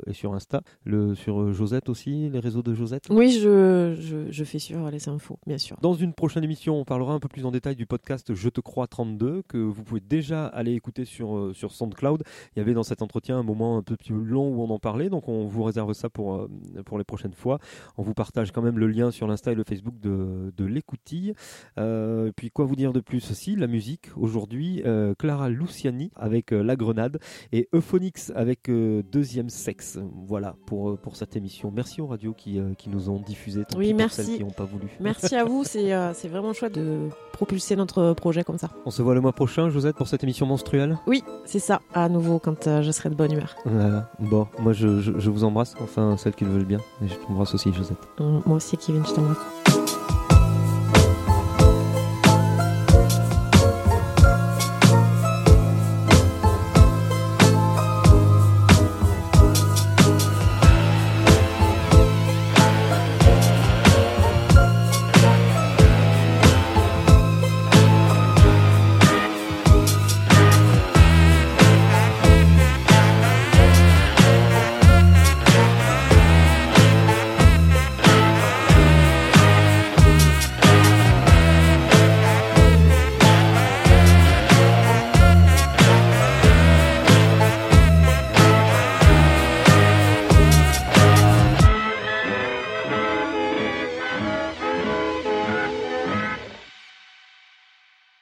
[0.08, 0.62] et sur Insta.
[0.86, 3.08] Le, sur Josette aussi, les réseaux de Josette?
[3.10, 5.78] Oui, je, je, je, fais sur les infos, bien sûr.
[5.82, 8.62] Dans une prochaine émission, on parlera un peu plus en détail du podcast Je te
[8.62, 12.24] crois 32, que vous pouvez déjà aller écouter sur, sur SoundCloud.
[12.56, 14.80] Il y avait dans cet entretien un moment un peu plus long où on en
[14.80, 16.48] parlait, donc on vous réserve ça pour,
[16.86, 17.60] pour les prochaines fois.
[17.98, 21.34] On vous partage quand même le lien sur l'Insta et le Facebook de, de l'écoutille.
[21.78, 23.32] Euh, puis quoi vous dire de plus?
[23.32, 27.20] Aussi La musique, aujourd'hui, euh, Clara Luciani avec euh, La Grenade
[27.52, 30.00] et Euphonix avec euh, Deuxième Sexe.
[30.26, 31.72] Voilà pour, pour cette émission.
[31.76, 33.66] Merci aux radios qui, qui nous ont diffusé.
[33.66, 34.24] Tant oui, merci.
[34.24, 34.88] celles qui n'ont pas voulu.
[35.02, 38.70] Merci à vous, c'est c'est vraiment chouette de propulser notre projet comme ça.
[38.86, 40.98] On se voit le mois prochain, Josette, pour cette émission menstruelle?
[41.06, 43.56] Oui, c'est ça, à nouveau quand je serai de bonne humeur.
[43.66, 44.10] Voilà.
[44.20, 46.80] Bon, moi je, je, vous embrasse, enfin celles qui le veulent bien.
[47.04, 47.98] Et je t'embrasse aussi, Josette.
[48.20, 49.83] moi aussi, Kevin, je t'embrasse.